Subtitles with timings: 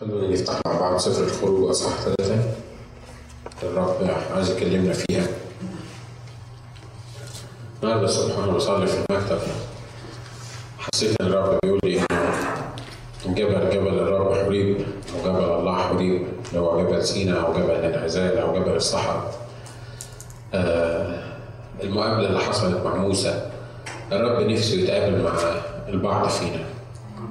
[0.00, 2.36] خلونا نفتح مع بعض سفر الخروج أصحاح ثلاثة.
[3.62, 5.26] الرب عايز يكلمنا فيها.
[7.82, 9.38] النهارده الصبح وأنا بصلي في المكتب.
[10.78, 12.00] حسيت إن الرب بيقول لي
[13.26, 16.26] إن جبل جبل الرب حريب وجبل الله حريب.
[16.48, 19.34] اللي هو جبل سينا أو جبل الانعزال أو جبل الصحراء.
[20.54, 21.22] آه
[21.82, 23.50] المقابلة اللي حصلت مع موسى.
[24.12, 25.38] الرب نفسه يتقابل مع
[25.88, 26.67] البعض فينا.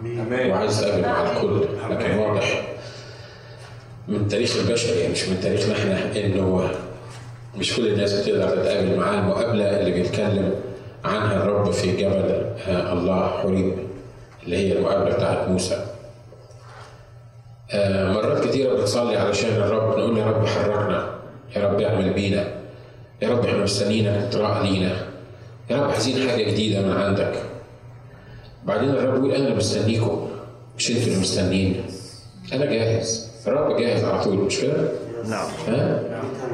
[0.05, 2.67] وعايز يتقابل مع الكل لكن واضح
[4.07, 6.69] من تاريخ البشر يعني مش من تاريخنا إحنا انه
[7.57, 9.19] مش كل الناس بتقدر تتقابل معاه.
[9.19, 10.53] المقابلة اللي بيتكلم
[11.05, 13.73] عنها الرب في جبل آه الله حريب
[14.43, 15.85] اللي هي المقابلة بتاعت موسى.
[17.71, 21.09] آه مرات كتيرة بنصلي علشان الرب نقول يا رب حركنا
[21.55, 22.47] يا رب اعمل بينا
[23.21, 24.95] يا رب إحنا مستنيينك تراء لينا.
[25.69, 27.33] يا رب عايزين حاجة جديدة من عندك.
[28.67, 30.27] بعدين الرب يقول أنا مستنيكم
[30.77, 31.83] مش أنتوا اللي مستنيين
[32.53, 33.27] أنا جاهز.
[33.47, 34.91] الرب جاهز على طول مش كده؟
[35.29, 35.47] نعم.
[35.67, 36.01] ها؟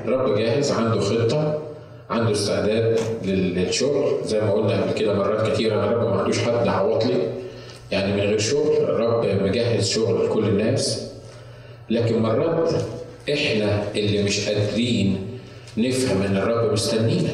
[0.05, 1.61] الرب جاهز عنده خطة
[2.09, 4.25] عنده استعداد لل- للشغل.
[4.25, 7.28] زي ما قلنا قبل كده مرات كتيرة أنا الرب ما عندوش حد عواطلي
[7.92, 11.11] يعني من غير شغل الرب مجهز شغل لكل الناس.
[11.89, 12.73] لكن مرات
[13.33, 15.27] إحنا اللي مش قادرين
[15.77, 17.33] نفهم إن الرب مستنينا.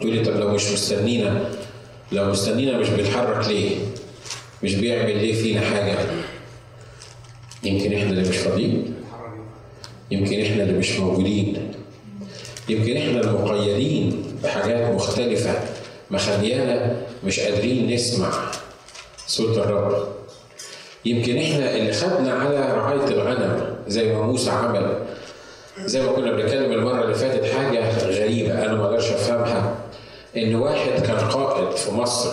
[0.00, 1.40] تقولي طب لو مش مستنينا
[2.12, 3.76] لو مستنينا مش بيتحرك ليه؟
[4.62, 5.96] مش بيعمل ليه فينا حاجة؟
[7.62, 8.94] يمكن إحنا اللي مش فاضيين.
[10.10, 11.72] يمكن إحنا اللي مش موجودين.
[12.68, 15.54] يمكن إحنا المقيدين بحاجات مختلفة
[16.10, 18.32] مخليانا مش قادرين نسمع
[19.26, 20.08] صوت الرب.
[21.04, 24.98] يمكن إحنا اللي خدنا على رعاية الغنم زي ما موسى عمل.
[25.84, 29.76] زي ما كنا بنتكلم المرة اللي فاتت حاجة غريبة أنا ما أقدرش أفهمها.
[30.36, 32.30] إن واحد كان قائد في مصر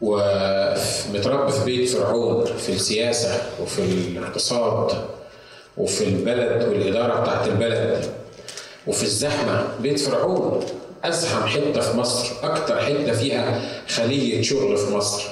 [0.00, 5.04] ومتربي في بيت فرعون في السياسة وفي الاقتصاد
[5.76, 8.10] وفي البلد والإدارة بتاعت البلد
[8.86, 10.64] وفي الزحمة بيت فرعون
[11.04, 15.22] أزحم حتة في مصر أكتر حتة فيها خلية شغل في مصر.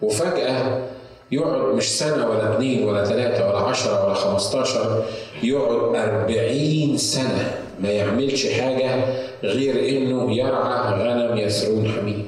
[0.00, 0.82] وفجأة
[1.30, 5.04] يقعد مش سنة ولا اتنين ولا تلاتة ولا عشرة ولا خمستاشر
[5.42, 7.61] يقعد أربعين سنة.
[7.80, 9.04] ما يعملش حاجة
[9.42, 12.24] غير إنه يرعى غنم يسرون حميد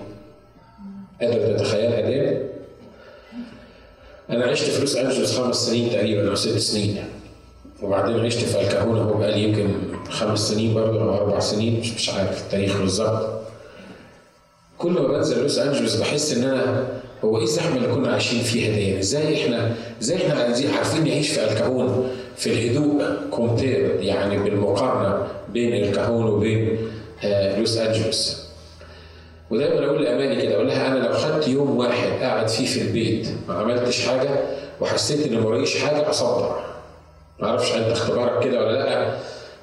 [1.20, 2.38] قادر تتخيلها دي؟
[4.30, 7.04] أنا عشت في لوس أنجلوس خمس سنين تقريبا أو ست سنين
[7.82, 9.68] وبعدين عشت في الكهونة هو بقالي يمكن
[10.10, 13.40] خمس سنين برضه أو أربع سنين مش مش عارف التاريخ بالظبط
[14.78, 16.88] كل ما بنزل لوس انجلوس بحس إن أنا
[17.24, 21.28] هو إيه الزحمة اللي كنا عايشين فيها دي؟ إزاي إحنا إزاي إحنا عايزين عارفين نعيش
[21.30, 26.78] في الكهون في الهدوء compare يعني بالمقارنة بين الكهون وبين
[27.24, 28.44] آه لوس أنجلوس.
[29.50, 33.28] ودايما أقول لأماني كده أقول لها أنا لو خدت يوم واحد قاعد فيه في البيت
[33.48, 34.30] ما عملتش حاجة
[34.80, 36.56] وحسيت إني موريش حاجة أصدع.
[37.40, 39.16] ما أعرفش أنت اختبارك كده ولا لأ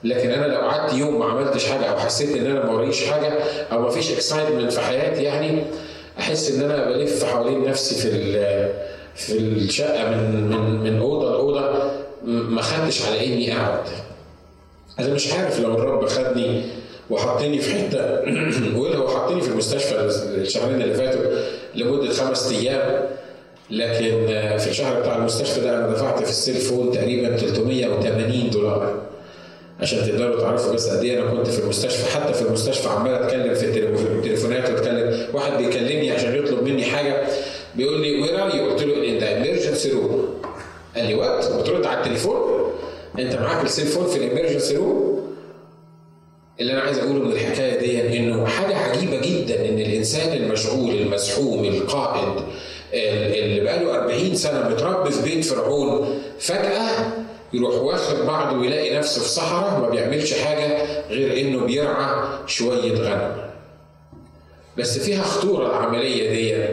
[0.03, 3.33] لكن أنا لو قعدت يوم ما عملتش حاجة أو حسيت إن أنا ما وريش حاجة
[3.71, 5.63] أو ما فيش excitement في حياتي يعني
[6.19, 8.11] أحس إن أنا بلف حوالين نفسي في
[9.15, 11.91] في الشقة من من من أوضة لأوضة
[12.25, 13.83] ما خدتش على إني أقعد.
[14.99, 16.63] أنا مش عارف لو الرب خدني
[17.09, 18.21] وحطني في حتة
[18.79, 19.95] ولا هو حطني في المستشفى
[20.37, 21.21] الشهرين اللي فاتوا
[21.75, 23.05] لمدة خمس أيام
[23.71, 24.27] لكن
[24.59, 29.01] في الشهر بتاع المستشفى ده أنا دفعت في ال cellphone تقريبا 380 دولار.
[29.79, 33.53] عشان تقدروا تعرفوا بس قد إيه أنا كنت في المستشفى حتى في المستشفى عمال أتكلم
[33.53, 35.27] في التليفون- في التليفونات وأتكلم.
[35.33, 37.23] واحد بيكلمني عشان يطلب مني حاجة
[37.75, 40.40] بيقول لي where are you؟ قلت له in the emergency room
[40.95, 42.71] قال لي what؟ بترد على التليفون؟
[43.19, 45.21] انت معاك ال cellphone في ال emergency room؟
[46.59, 51.65] اللي أنا عايز أقوله من الحكاية دي إنه حاجة عجيبة جدا إن الإنسان المشغول المزحوم
[51.65, 52.43] القائد
[52.93, 57.07] اللي بقاله 40 سنة متربي في بيت فرعون فجأة
[57.53, 60.77] يروح واخد بعضه ويلاقي نفسه في صحراء ما بيعملش حاجة
[61.09, 63.51] غير إنه بيرعى شوية غنم.
[64.77, 66.65] بس فيها خطورة العملية دي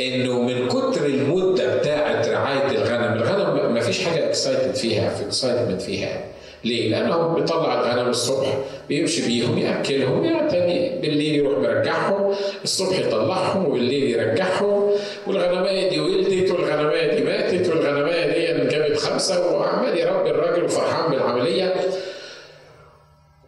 [0.00, 5.82] إنه من كتر المدة بتاعه رعاية الغنم، الغنم ما فيش حاجة excited فيها في excitement
[5.82, 6.24] فيها.
[6.64, 8.58] ليه؟ لأنه بيطلع الغنم الصبح
[8.88, 14.90] بيمشي بيهم يأكلهم يعني بالليل يروح مرجعهم الصبح يطلعهم وبالليل يرجعهم
[15.26, 21.74] والغنماية دي ولدت والغنماية دي ماتت والغنماية دي جابت خمسة وعمال يربي الراجل وفرحان بالعملية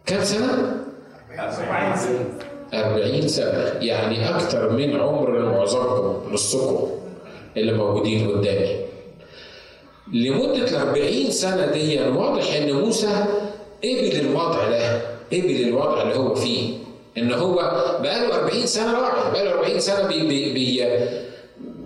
[0.05, 0.75] كام سنة؟
[1.39, 1.95] 40
[3.27, 6.89] سنة يعني أكتر من عمر معظمكم نصكم
[7.57, 8.75] اللي موجودين قدامي.
[10.13, 13.25] لمدة ال 40 سنة دي واضح إن موسى
[13.83, 15.01] قبل الوضع ده
[15.33, 16.73] قبل الوضع اللي هو فيه
[17.17, 17.55] إن هو
[18.03, 20.83] بقاله 40 سنة راعي بقاله 40 سنة بي بي بي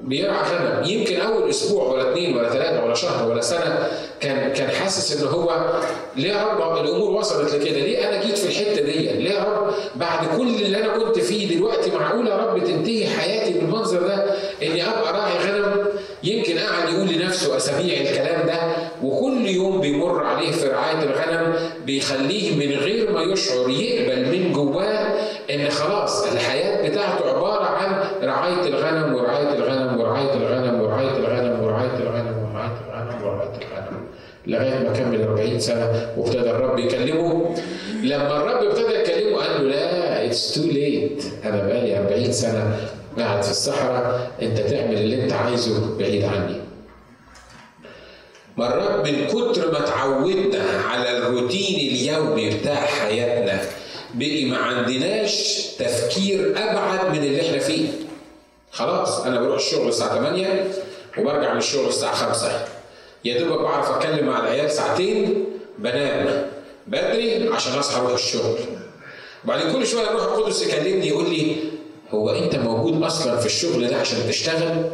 [0.07, 3.87] بيرعى غنم يمكن أول أسبوع ولا اثنين ولا ثلاثة ولا شهر ولا سنة
[4.21, 5.71] كان كان حاسس ان هو
[6.15, 9.73] ليه يا رب الأمور وصلت لكده؟ ليه أنا جيت في الحتة دي؟ ليه يا رب
[9.95, 14.25] بعد كل اللي أنا كنت فيه دلوقتي معقول يا رب تنتهي حياتي بالمنظر ده
[14.63, 15.85] إني أبقى راعي غنم.
[16.23, 18.59] يمكن قاعد يقول لنفسه اسابيع الكلام ده؟
[19.03, 21.53] وكل يوم بيمر عليه في رعاية الغنم
[21.85, 25.07] بيخليه من غير ما يشعر يقبل من جواه
[25.53, 31.97] إن خلاص الحياة بتاعته عبارة عن رعاية الغنم ورعاية الغنم ورعاية الغنم ورعاية الغنم ورعاية
[31.97, 34.07] الغنم ورعاية الغنم ورعاية الغنم.
[34.47, 37.55] لغاية ما كمل 40 سنة وابتدى الرب يكلمه.
[38.03, 42.75] لما الرب ابتدى يكلمه قال له لا it's too late أنا بقالي 40 سنة.
[43.19, 46.61] قاعد في الصحراء أنت تعمل اللي أنت عايزه بعيد عني.
[48.57, 53.61] مرات من كتر ما اتعودنا على الروتين اليومي بتاع حياتنا
[54.13, 57.87] بقي ما عندناش تفكير أبعد من اللي إحنا فيه.
[58.71, 60.67] خلاص أنا بروح الشغل الساعة 8
[61.17, 62.65] وبرجع من الشغل الساعة 5
[63.25, 65.45] يا دوبك بعرف اتكلم مع العيال ساعتين
[65.79, 66.45] بنام
[66.87, 68.55] بدري عشان أصحى أروح الشغل.
[69.45, 71.55] وبعدين كل شوية الروح القدس يكلمني يقول لي
[72.11, 74.85] هو انت موجود أصلا في الشغل ده عشان تشتغل؟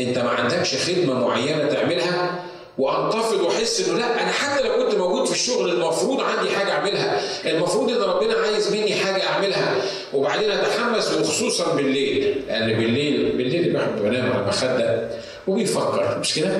[0.00, 2.44] انت ما عندكش خدمة معينة تعملها؟
[2.78, 7.20] وانتفض وأحس إنه لا أنا حتى لو كنت موجود في الشغل المفروض عندي حاجة أعملها.
[7.46, 9.74] المفروض إن ربنا عايز مني حاجة أعملها.
[10.14, 12.34] وبعدين أتحمس وخصوصا بالليل.
[12.48, 15.08] لأن بالليل بالليل الواحد بنام على المخده
[15.46, 16.52] وبيفكر مش كده؟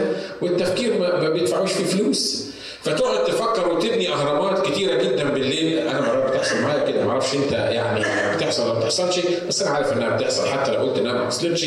[0.42, 2.49] والتفكير ما بيدفعوش فيه فلوس.
[2.82, 7.52] فتقعد تفكر وتبني أهرامات كتيرة جدا بالليل أنا مرات بتحصل معايا كده ما أعرفش أنت
[7.52, 8.00] يعني
[8.36, 11.66] بتحصل ولا ما بتحصلش بس أنا عارف إنها بتحصل حتى لو قلت إنها ما حصلتش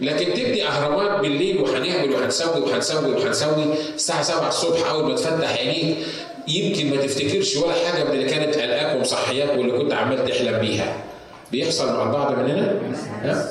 [0.00, 5.96] لكن تبني أهرامات بالليل وهنعمل وهنسوي وهنسوي وهنسوي الساعة 7 الصبح أول ما تفتح عينيك
[6.48, 10.96] يمكن ما تفتكرش ولا حاجة من اللي كانت قلقاك ومصحياك واللي كنت عمال تحلم بيها.
[11.52, 12.74] بيحصل مع البعض مننا؟
[13.22, 13.48] ها؟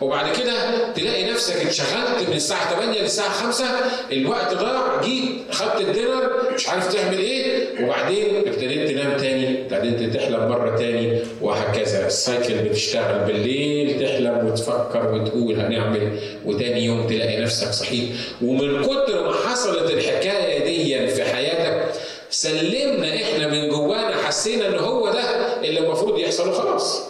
[0.00, 0.52] وبعد كده
[0.94, 3.64] تلاقي نفسك اتشغلت من الساعة 8 للساعة 5
[4.12, 10.48] الوقت ضاع جيت خدت الدينر مش عارف تعمل إيه وبعدين ابتديت تنام تاني ابتديت تحلم
[10.48, 12.06] مرة تاني وهكذا.
[12.06, 18.08] السايكل بتشتغل بالليل تحلم وتفكر وتقول هنعمل وتاني يوم تلاقي نفسك صحيت.
[18.42, 21.92] ومن كتر ما حصلت الحكاية دي في حياتك
[22.30, 25.20] سلمنا إحنا من جوانا حسينا ان هو ده
[25.64, 27.02] اللي المفروض يحصل وخلاص.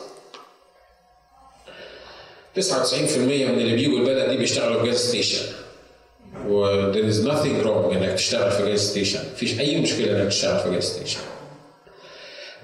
[2.56, 5.43] 99% من اللي بيجوا البلد دي بيشتغلوا في gas station.
[6.49, 9.20] و there is nothing wrong إنك تشتغل في gas station.
[9.35, 11.20] مفيش أي مشكلة إنك تشتغل في gas station.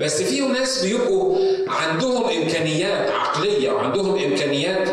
[0.00, 4.88] بس فيهم ناس بيبقوا عندهم إمكانيات عقلية وعندهم إمكانيات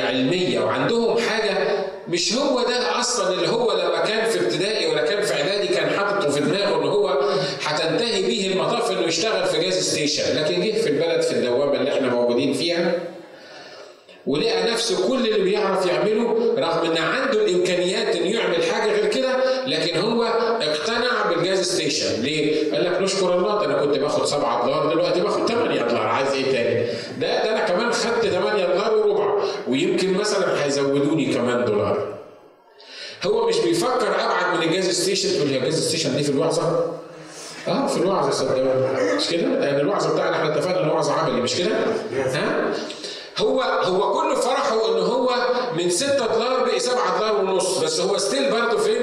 [0.00, 5.22] علميه وعندهم حاجة مش هو ده أصلا اللي هو لما كان في ابتدائي ولا كان
[5.22, 7.30] في إعدادي كان حاطه في دماغه ان هو
[7.64, 10.36] هتنتهي بيه المطاف إنه يشتغل في gas station.
[10.36, 12.94] لكن جه في البلد في الدوامة اللي إحنا موجودين فيها
[14.26, 19.64] ولقى نفسه كل اللي بيعرف يعمله رغم إن عنده الامكانيات إنه يعمل حاجة غير كده
[19.66, 20.22] لكن هو
[20.62, 24.92] اقتنع بال gas station ليه؟ قال لك نشكر الله ده أنا كنت باخد 7 دولار
[24.94, 26.86] دلوقتي باخد 8 دولار عايز إيه تاني؟
[27.20, 32.14] ده ده أنا كمان خدت 8 دولار وربع ويمكن مثلا هيزودوني كمان دولار.
[33.26, 36.92] هو مش بيفكر أبعد من ال gas station تقول يا gas station دي في الوعظة؟
[37.68, 41.56] آه في الوعظة صدقوني مش كده؟ لأن الوعظة بتاعنا إحنا اتفقنا إن الوعظة عملي مش
[41.56, 41.76] كده؟
[42.16, 42.72] ها؟
[43.38, 45.30] هو هو كل فرحه ان هو
[45.76, 49.02] من 6 دولار بقي 7 دولار ونص بس هو still برضه فين؟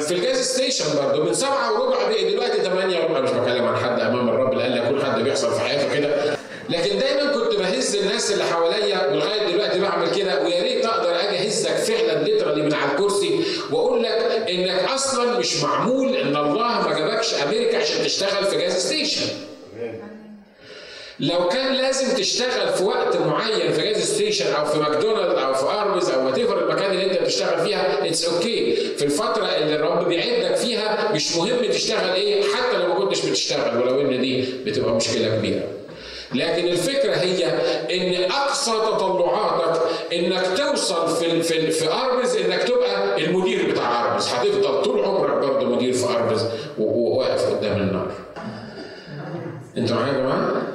[0.00, 3.76] في ال gas station برضه من 7 وربع بقي دلوقتي 8 وربع مش بتكلم عن
[3.76, 6.36] حد أمام الرب لأن كل حد بيحصل في حياته كده
[6.68, 11.38] لكن دايما كنت بهز الناس اللي حواليا ولغاية دلوقتي بعمل كده ويا ريت أقدر أجي
[11.46, 13.40] أهزك فعلا literally من على الكرسي
[13.72, 18.86] وأقول لك إنك أصلا مش معمول إن الله ما جابكش أمريكا عشان تشتغل في gas
[18.86, 19.26] station.
[21.20, 25.64] لو كان لازم تشتغل في وقت معين في gas station أو في ماكدونالد أو في
[25.64, 28.98] ارمز أو what المكان اللي أنت بتشتغل فيها it's okay.
[28.98, 33.78] في الفترة اللي الرب بيعدك فيها مش مهم تشتغل إيه حتى لو ما كنتش بتشتغل
[33.82, 35.62] ولو إن دي بتبقى مشكلة كبيرة.
[36.34, 37.46] لكن الفكرة هي
[37.90, 39.80] إن أقصى تطلعاتك
[40.12, 45.76] إنك توصل في في في ارمز إنك تبقى المدير بتاع ارمز هتفضل طول عمرك برضه
[45.76, 46.44] مدير في ارمز
[46.78, 48.10] وواقف قدام النار.
[49.78, 50.65] أنتوا معايا يا جماعة؟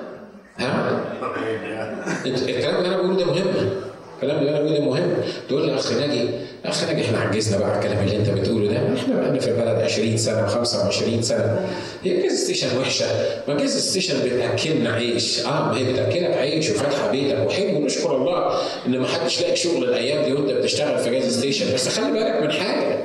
[2.26, 3.70] الكلام اللي أنا بقوله ده مهم.
[4.16, 5.14] الكلام اللي أنا بقوله ده مهم.
[5.50, 6.30] تقول لي أخ ناجي
[6.66, 8.78] أخ ناجي إحنا عجزنا بقى على الكلام اللي أنت بتقوله ده.
[8.98, 11.70] إحنا بقى في البلد 20 سنة و25 سنة.
[12.04, 13.06] هي gas station وحشة.
[13.48, 18.58] ما gas station بتاكلنا عيش آه ما هي بتاكلك عيش وفاتحه بيتك وحلو ونشكر الله
[18.88, 22.42] إن ما حدش لاقي شغل الأيام دي وأنت بتشتغل في gas station بس خلي بالك
[22.44, 22.98] من حاجة.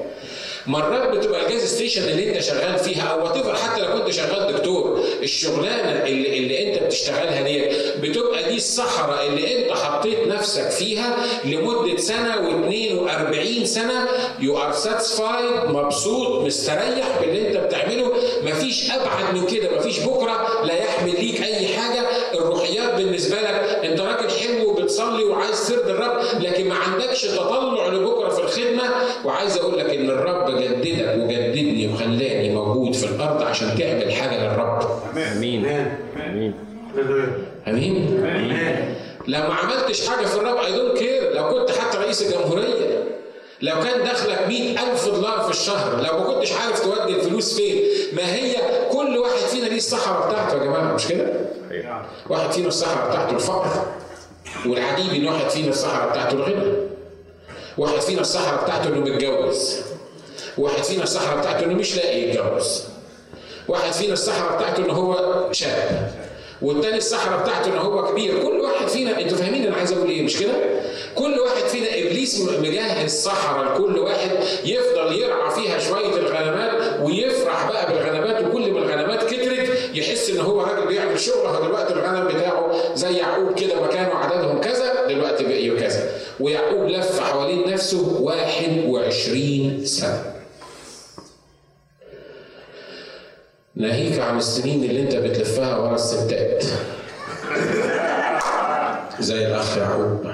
[0.66, 4.52] مرات بتبقى ال gas station اللي انت شغال فيها أو what حتى لو كنت شغال
[4.54, 7.62] دكتور الشغلانة اللي, اللي انت بتشتغلها دي
[8.00, 14.08] بتبقى دي الصحراء اللي انت حطيت نفسك فيها لمدة سنة و42 سنة
[14.40, 18.12] you are satisfied مبسوط مستريح باللي انت بتعمله.
[18.42, 22.00] مفيش أبعد من كده مفيش بكرة لا يحمل ليك أي حاجة.
[22.34, 24.25] الروحيات بالنسبة لك انت راجل
[24.98, 28.82] حلو وبتصلي وعايز ترضي الرب لكن ما عندكش تطلع لبكرة في الخدمة.
[29.24, 34.82] وعايز أقول لك إن الرب جددك وجددني وخلاني موجود في الأرض عشان تعمل حاجة للرب.
[35.16, 35.66] آمين.
[36.26, 36.54] آمين.
[37.68, 38.24] آمين.
[38.26, 38.94] آمين.
[39.28, 43.04] لو ما عملتش حاجة في الرب I don't care لو كنت حتى رئيس الجمهورية
[43.62, 47.82] لو كان دخلك مئة ألف دولار في الشهر لو ما كنتش عارف تودي الفلوس فين
[48.12, 48.54] ما هي
[48.92, 51.26] كل واحد فينا ليه الصحراء بتاعته يا جماعة مش كده؟
[52.30, 53.86] واحد فينا الصحراء بتاعته الفقر.
[54.66, 56.72] والعجيب ان واحد فينا الصحراء بتاعته الغنى
[57.78, 59.76] واحد فينا الصحراء بتاعته إنه متجوز
[60.58, 62.82] واحد فينا الصحراء بتاعته إنه مش لاقي يتجوز
[63.68, 65.16] واحد فينا الصحراء بتاعته ان هو
[65.52, 66.10] شاب
[66.62, 68.42] والتاني الصحراء بتاعته ان هو كبير.
[68.42, 70.52] كل واحد فينا أنتوا فاهمين أنا عايز أقول إيه مش كده؟
[71.14, 74.30] كل واحد فينا إبليس مجهز صحراء لكل واحد
[74.64, 78.55] يفضل يرعى فيها شوية الغنمات ويفرح بقى بالغنمات وكل
[79.96, 85.06] يحس إن هو راجل بيعمل شغل دلوقتي الغنم بتاعه زي يعقوب كده مكانه عددهم كذا
[85.08, 86.10] دلوقتي بقي كذا
[86.40, 90.32] ويعقوب لف حوالين نفسه 21 سنة.
[93.76, 96.64] ناهيك عن السنين اللي أنت بتلفها ورا الستات.
[99.20, 100.26] زي الأخ يعقوب.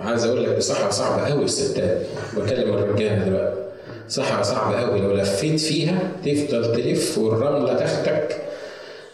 [0.00, 2.06] عايز أقول لك صحراء صعبة قوي الستات.
[2.36, 3.68] بكلم الرجالة دلوقتي.
[4.08, 8.47] صحراء صعبة قوي لو لفيت فيها تفضل تلف والرملة تاخدك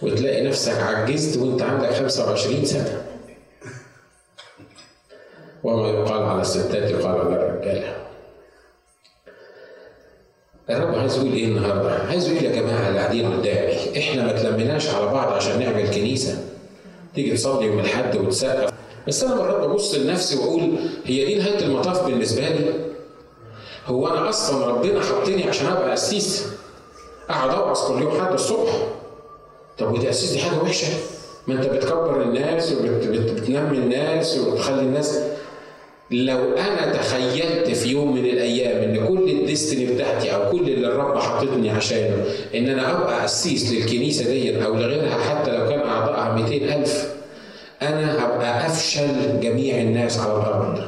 [0.03, 3.03] وتلاقي نفسك عجزت وانت عندك 25 سنة
[5.65, 7.97] وما يقال على الستات يقال على الرجاله
[10.71, 14.89] الرب عايز يقول إيه النهارده؟ عايز يقول يا جماعة اللي قاعدين قدامي إحنا ما تلمناش
[14.89, 16.45] على بعض عشان نعمل كنيسة.
[17.15, 18.71] تيجي تصلي يوم الاحد وتسقف
[19.09, 22.75] بس أنا مرات ببص لنفسي وأقول هي دي نهاية المطاف بالنسبة لي؟
[23.87, 26.47] هو أنا أصلا ربنا حطني عشان أبقى قسيس؟
[27.31, 28.73] أقعد اوعظ كل يوم حد الصبح.
[29.79, 30.87] طب وتأسيس دي حاجة وحشة؟
[31.47, 35.19] ما انت بتكبر الناس وبتنمي الناس وبتخلي الناس
[36.11, 41.19] لو أنا تخيلت في يوم من الأيام إن كل الديستني بتاعتي أو كل اللي الرب
[41.19, 46.75] حاططني عشانه إن أنا أبقى قسيس للكنيسة دي أو لغيرها حتى لو كان اعضائها 200
[46.77, 47.15] ألف
[47.83, 50.81] أنا هبقى أفشل جميع الناس على الأرض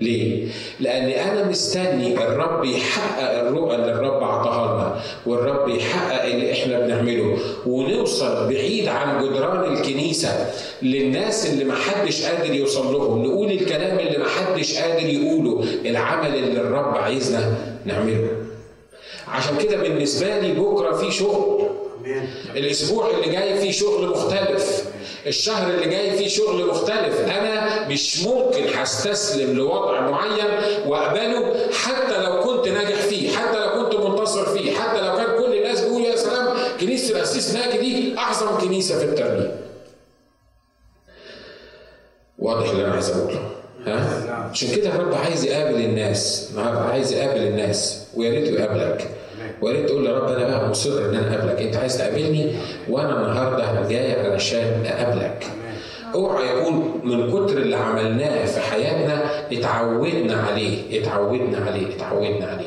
[0.00, 0.48] ليه؟
[0.80, 7.38] لأن أنا مستني الرب يحقق الرؤى اللي الرب عطاها لنا، والرب يحقق اللي إحنا بنعمله،
[7.66, 14.78] ونوصل بعيد عن جدران الكنيسة للناس اللي محدش قادر يوصل لهم، نقول الكلام اللي محدش
[14.78, 18.28] قادر يقوله، العمل اللي الرب عايزنا نعمله.
[19.28, 21.66] عشان كده بالنسبة لي بكرة في شغل.
[22.56, 24.85] الأسبوع اللي جاي فيه شغل مختلف.
[25.26, 27.20] الشهر اللي جاي فيه شغل مختلف.
[27.20, 30.44] أنا مش ممكن هستسلم لوضع معين
[30.86, 35.54] وأقبله حتى لو كنت ناجح فيه حتى لو كنت منتصر فيه حتى لو كان كل
[35.58, 39.50] الناس بيقول يا سلام كنيسة الأسيس ناجي دي أعظم كنيسة في الترنيم
[42.38, 43.50] واضح اللي أنا عايز أقوله؟
[43.86, 49.10] ها؟ عشان كده الرب عايز يقابل الناس النهارده عايز يقابل الناس ويا ريت يقابلك.
[49.62, 51.62] ويا ريت تقول يا رب أنا بقى مصر إن أنا أقابلك.
[51.62, 52.52] أنت عايز تقابلني؟
[52.88, 55.46] وأنا النهارده جاي علشان أقابلك.
[56.14, 61.00] أوعى يكون من كتر اللي عملناه في حياتنا اتعودنا عليه.
[61.02, 61.86] اتعودنا عليه.
[61.96, 62.66] اتعودنا عليه.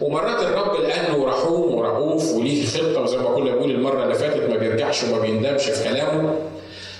[0.00, 4.56] ومرات الرب لأنه رحوم ورؤوف وليه خطة وزي ما كنا بنقول المرة اللي فاتت ما
[4.56, 6.34] بيرجعش وما بيندمش في كلامه.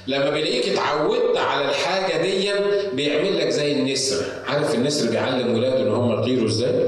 [0.06, 2.50] لما بيلاقيك اتعودت على الحاجة دي
[2.92, 4.24] بيعمل لك زي النسر.
[4.48, 6.86] عارف النسر بيعلم ولاده إن هم يطيروا إزاي؟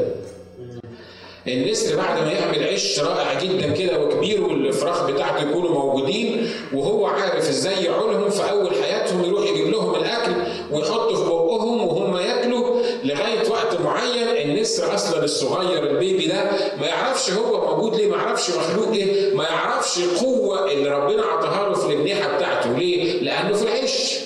[1.49, 7.49] النسر بعد ما يعمل عش رائع جدا كده وكبير والفراخ بتاعته يكونوا موجودين وهو عارف
[7.49, 10.33] إزاي يعولهم في أول حياتهم يروح يجيب لهم الأكل
[10.71, 16.51] ويحطه في بقهم وهم ياكلوا لغاية وقت معين النسر أصلا الصغير البيبي ده
[16.81, 21.69] ما يعرفش هو موجود ليه ما يعرفش مخلوق إيه ما يعرفش القوه اللي ربنا عطاها
[21.69, 24.19] له في الاجنحه بتاعته ليه؟ لأنه في العش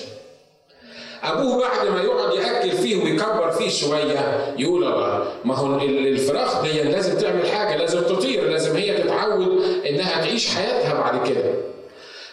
[1.23, 6.81] أبوه بعد ما يقعد يأكل فيه ويكبر فيه شوية يقول الله ما هو الفراخ دي
[6.83, 11.53] لازم تعمل حاجة لازم تطير لازم هي تتعود إنها تعيش حياتها بعد كده.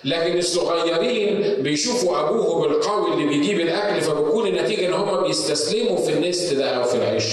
[0.04, 6.54] لكن الصغيرين بيشوفوا ابوهم القوي اللي بيجيب الأكل فبتكون النتيجة إن هم بيستسلموا في النست
[6.54, 7.25] ده أو في العيش.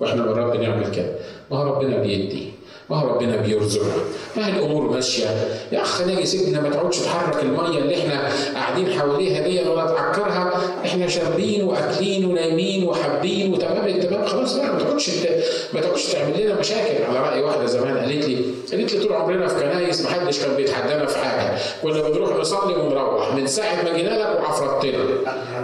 [0.00, 1.14] وإحنا مرات بنعمل كده.
[1.50, 2.52] ما هو ربنا بيدي.
[2.90, 3.92] ما هو ربنا بيرزقنا؟
[4.36, 5.26] ما هي الأمور ماشية؟
[5.72, 10.60] يا اخ ناجي سيبنا ما تقعدش تحرك المية اللي إحنا قاعدين حواليها دي ولا تعكرها.
[10.84, 14.56] إحنا شاربين وأكلين ونايمين وحابين وتمام التمام خلاص.
[14.56, 15.10] بقى ما تقعدش
[15.72, 17.04] ما تقعدش تعمل لنا مشاكل.
[17.04, 20.56] على رأي واحدة زمان قالت لي قالت لي طول عمرنا في كنايس ما حدش كان
[20.56, 21.58] بيتحدانا في حاجة.
[21.82, 24.98] كنا بنروح نصلي ونروح من ساعة ما جينا لك وعفرتنا.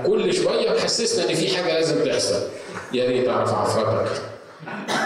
[0.06, 2.40] كل شوية محسسنا إن في حاجة لازم تحصل.
[2.92, 4.10] يا ريت أعرف عفرتك.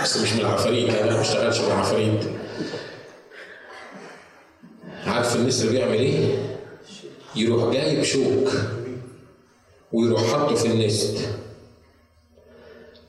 [0.03, 2.25] بس مش من العفاريت أنا ما بشتغلش مع عفاريت
[5.07, 6.39] عارف النسر بيعمل إيه؟
[7.37, 8.49] يروح جايب شوك
[9.93, 11.17] ويروح حاطه في النست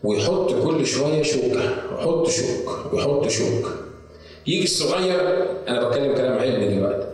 [0.03, 3.69] ويحط كل شوية شوكة ويحط شوك ويحط شوك.
[4.47, 5.19] يجي الصغير
[5.67, 7.07] أنا بتكلم كلام علمي دلوقتي.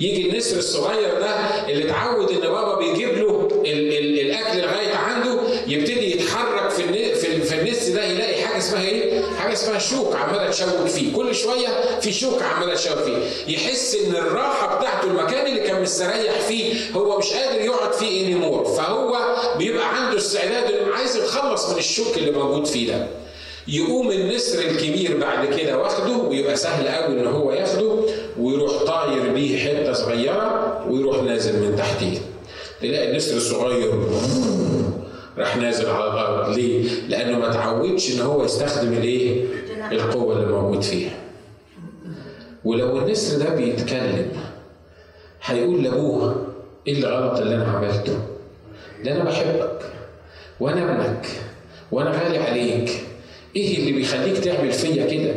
[0.00, 1.30] يجي النسر الصغير ده
[1.68, 7.37] اللي اتعود إن بابا بيجيب له ال ال الأكل لغاية عنده يبتدي يتحرك في في,
[7.60, 12.12] النس ده يلاقي حاجة اسمها إيه؟ حاجة اسمها شوك عمالة تشوك فيه، كل شوية في
[12.12, 13.16] شوك عمالة تشوك فيه،
[13.54, 18.64] يحس إن الراحة بتاعته المكان اللي كان مستريح فيه هو مش قادر يقعد فيه انيمور،
[18.64, 19.18] فهو
[19.58, 23.06] بيبقى عنده استعداد إنه عايز يتخلص من الشوك اللي موجود فيه ده.
[23.68, 28.00] يقوم النسر الكبير بعد كده واخده ويبقى سهل قوي إن هو ياخده
[28.40, 32.18] ويروح طاير بيه حتة صغيرة ويروح نازل من تحتيه.
[32.82, 33.92] تلاقي النسر الصغير
[35.38, 39.44] راح نازل على الأرض ليه؟ لأنه ما تعودش إن هو يستخدم الإيه؟
[39.92, 41.10] القوة اللي موجود فيها.
[42.64, 44.30] ولو النسر ده بيتكلم
[45.44, 46.46] هيقول لابوه
[46.86, 48.18] إيه اللي غلط اللي أنا عملته؟
[49.04, 49.80] ده أنا بحبك
[50.60, 51.26] وأنا ابنك
[51.92, 52.90] وأنا غالي عليك
[53.56, 55.34] إيه اللي بيخليك تعمل فيا كده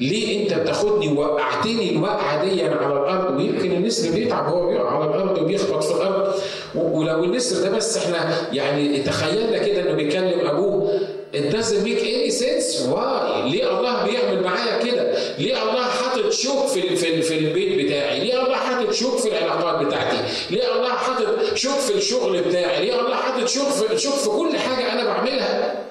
[0.00, 5.38] ليه أنت بتاخدني ووقعتني الوقعه دي على الأرض ويمكن النسر بيتعب هو بيقع على الأرض
[5.42, 6.34] وبيخبط في الأرض
[6.74, 11.00] ولو النسر ده بس إحنا يعني تخيلنا كده انه بيكلم ابوه
[11.34, 12.86] It doesn't make any sense.
[12.92, 13.48] Why?
[13.50, 18.44] ليه الله بيعمل معايا كده؟ ليه الله حاطط شوك في في في البيت بتاعي؟ ليه
[18.44, 20.16] الله حاطط شوك في العلاقات بتاعتي؟
[20.50, 24.58] ليه الله حاطط شوك في الشغل بتاعي؟ ليه الله حاطط شوك في شوك في كل
[24.58, 25.84] حاجة أنا بعملها؟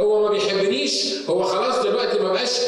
[0.00, 2.60] هو ما بيحبنيش هو خلاص دلوقتي ما بقاش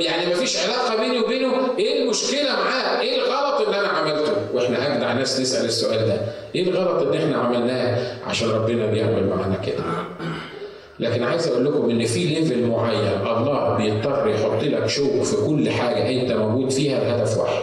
[0.00, 1.78] يعني ما فيش علاقة بيني وبينه.
[1.78, 6.20] إيه المشكلة معاه؟ إيه الغلط اللي أنا عملته؟ وإحنا اجدع ناس نسأل السؤال ده.
[6.54, 9.84] إيه الغلط اللي إحنا عملناه عشان ربنا بيعمل معانا كده؟
[11.00, 15.70] لكن عايز أقول لكم إن في level معين الله بيضطر يحط لك شوك في كل
[15.70, 17.62] حاجة أنت موجود فيها لهدف واحد.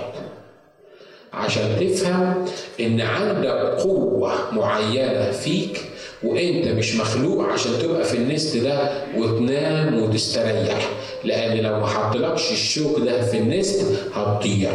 [1.33, 2.45] عشان تفهم
[2.79, 5.84] إن عندك قوة معينة فيك
[6.23, 10.89] وانت مش مخلوق عشان تبقى في ال nest ده وتنام وتستريح.
[11.23, 14.71] لأن لو ما حطلكش الشوك ده في ال nest هتضيع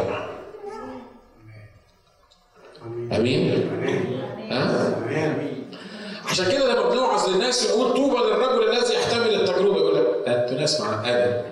[3.12, 3.70] امين؟
[4.50, 4.96] ها؟
[6.30, 9.76] عشان كده لما بنوعظ للناس نقول طوبى للرجل الذي يحتمل التجربة.
[9.76, 11.42] يقول لك أنتوا ناس معقده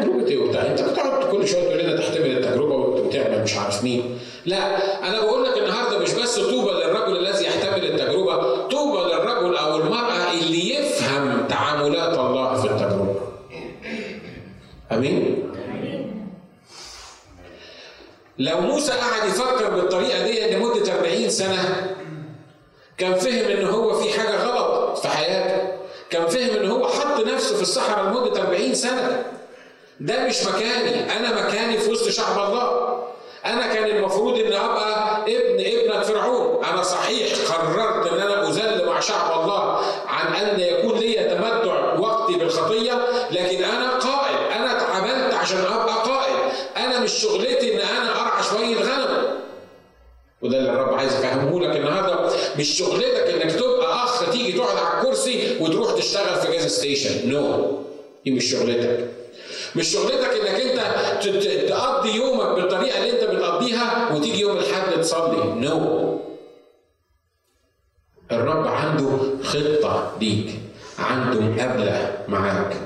[0.00, 4.18] تجربة إيه وبتاع؟ انت بتقعد كل شوية تقول لنا تحتمل التجربة وتعمل مش عارف مين.
[4.46, 4.58] لا
[5.08, 10.32] أنا بقول لك النهارده مش بس طوبى للرجل الذي يحتمل التجربة، طوبى للرجل أو المرأة
[10.40, 13.14] اللي يفهم تعاملات الله في التجربة.
[14.92, 15.42] امين؟
[18.38, 21.94] لو موسى قعد يفكر بالطريقة دي لمدة 40 سنة
[22.98, 25.68] كان فهم إن هو في حاجة غلط في حياته
[26.10, 29.24] كان فهم إن هو حط نفسه في الصحراء لمدة 40 سنة
[30.02, 31.16] ده مش مكاني.
[31.16, 32.98] أنا مكاني في وسط شعب الله.
[33.46, 36.64] أنا كان المفروض ان أبقى ابن ابنة فرعون.
[36.64, 42.34] أنا صحيح قررت إن أنا اذل مع شعب الله عن أن يكون لي تمتع وقتي
[42.34, 42.92] بالخطية
[43.30, 44.52] لكن أنا قائد.
[44.56, 46.36] أنا اتعاملت عشان أبقى قائد.
[46.76, 49.22] أنا مش شغلتي إن أنا أرعى شوية غنم
[50.42, 52.30] وده اللي الرب عايز يفهمه لك النهارده.
[52.58, 57.30] مش شغلتك إنك تبقى أخ تيجي تقعد على الكرسي وتروح تشتغل في gas station.
[57.30, 57.66] No no.
[58.24, 59.21] دي مش شغلتك.
[59.76, 65.44] مش شغلتك إنك أنت تقضي يومك بالطريقة اللي أنت بتقضيها وتيجي يوم الأحد تصلي.
[65.60, 66.22] No no.
[68.32, 70.50] الرب عنده خطة ليك
[70.98, 72.76] عنده مقابلة معاك.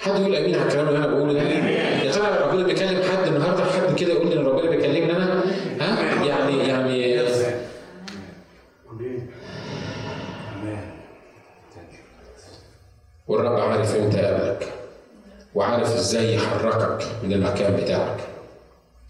[0.00, 3.64] حد يقول آمين على الكلام اللي أنا بقوله ده؟ يا ترى ربنا بيكلم حد النهارده؟
[3.64, 5.42] حد كده يقول لي إن ربنا بيكلمني أنا
[5.80, 7.16] ها يعني يعني
[13.28, 14.75] والرب عارف إمتى يقابلك
[15.56, 18.16] وعارف إزاي يحركك من المكان بتاعك.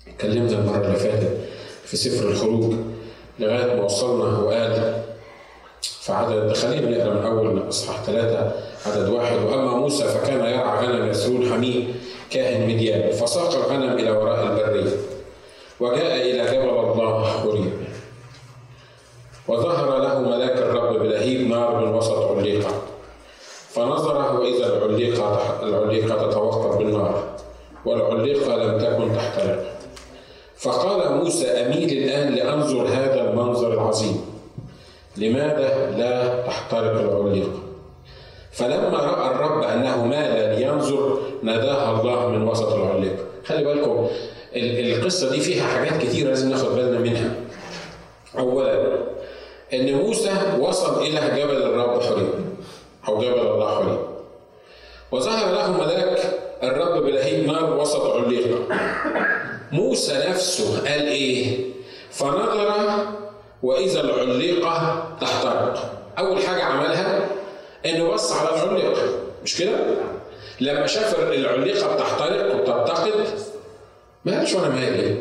[0.09, 1.39] اتكلمنا المرة اللي فاتت
[1.85, 2.75] في سفر الخروج
[3.39, 5.03] لغاية ما وصلنا وقال
[5.83, 8.53] في عدد خلينا نقرأ من أول إصحاح ثلاثة
[8.87, 11.95] عدد واحد وأما موسى فكان يرعى غنم يسرون حميد
[12.31, 14.97] كاهن مديان فساق الغنم إلى وراء البرية
[15.81, 17.73] وجاء إلى جبل الله هوريب
[19.49, 22.83] وظهر له ملاك الرب بلهيب نار من وسط عليقه
[23.77, 27.23] فنظر واذا العليقة العليقة تتوقد بالنار
[27.85, 29.65] والعليقة لم تكن تحترق.
[30.57, 34.21] فقال موسى أميل الآن لأنظر هذا المنظر العظيم.
[35.17, 37.59] لماذا لا تحترق العليقة؟
[38.53, 43.25] فلما رأى الرب أنه مال لينظر ناداها الله من وسط العليقة.
[43.45, 44.07] خلي بالكم
[44.57, 47.35] القصة دي فيها حاجات كتير لازم ناخد بالنا منها.
[48.39, 48.97] أولا
[49.75, 52.56] إن موسى وصل إلى جبل الرب حريم
[53.09, 53.99] أو جبل حريم
[55.13, 56.19] وظهر له ملاك
[56.63, 58.59] الرب بلهيب نار وسط عليقة.
[59.73, 61.59] موسى نفسه قال إيه؟
[62.11, 62.75] فنظر
[63.63, 65.93] وإذا العليقة تحترق.
[66.19, 67.29] أول حاجة عملها
[67.87, 69.03] إنه بص على العليقة.
[69.45, 69.77] مش كده؟
[70.61, 73.13] لما شاف العليقة بتحترق وبتتقد
[74.25, 75.19] ما قالش وأنا مالي.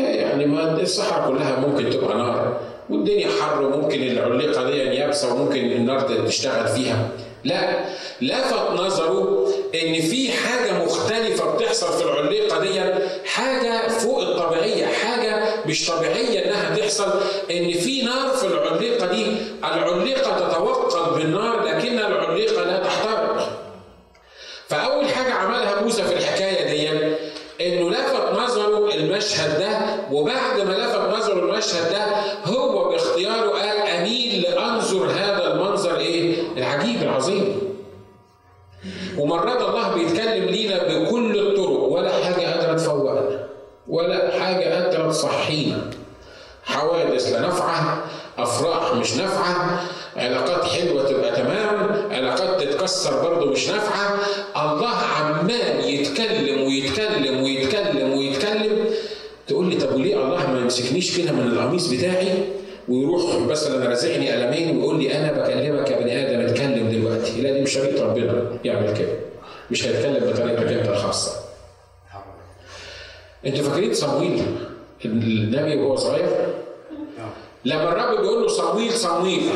[0.00, 2.60] يعني ما الصحراء كلها ممكن تبقى نار.
[2.90, 7.08] والدنيا حر وممكن العليقه دي يابسة وممكن النار تشتغل فيها.
[7.44, 7.84] لا
[8.20, 9.48] لفت نظره
[9.82, 12.80] إن في حاجة مختلفة بتحصل في العليقه دي
[13.26, 17.10] حاجة فوق الطبيعية حاجة مش طبيعية إنها تحصل
[17.50, 19.26] إن في نار في العليقه دي
[19.64, 23.60] العليقه تتوقد بالنار لكن العليقه لا تحترق.
[24.68, 26.88] فأول حاجة عملها موسى في الحكاية دي
[27.60, 29.78] إنه لفت نظره المشهد ده
[30.12, 32.04] وبعد ما لفت نظره المشهد ده
[32.44, 32.63] هو
[39.18, 41.80] ومرات الله بيتكلم لينا بكل الطرق.
[41.82, 43.46] ولا حاجة قادره تفوقنا
[43.88, 45.90] ولا حاجة قادره تصحينا.
[46.64, 48.04] حوادث لا نافعه،
[48.38, 49.80] أفراح مش نافعه،
[50.16, 54.18] علاقات حلوة تبقى تمام، علاقات تتكسر برضه مش نافعه،
[54.56, 58.84] الله عمال يتكلم ويتكلم ويتكلم ويتكلم.
[59.46, 62.28] تقول لي طب وليه الله ما يمسكنيش كده من القميص بتاعي
[62.88, 66.13] ويروح مثلا رازعني قلمين ويقول لي أنا بكلمك يا بني
[67.64, 69.12] مش طريقه ربنا يعمل كده.
[69.70, 71.32] مش هيتكلم بطريقتك انت الخاصه
[73.46, 74.42] أنتوا فاكرين صمويل؟
[75.04, 76.28] النبي وهو صغير؟
[77.64, 79.50] لما الرب بيقول له صمويل صمويل.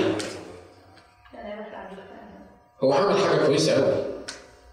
[2.85, 3.94] هو عمل حاجة كويسة قوي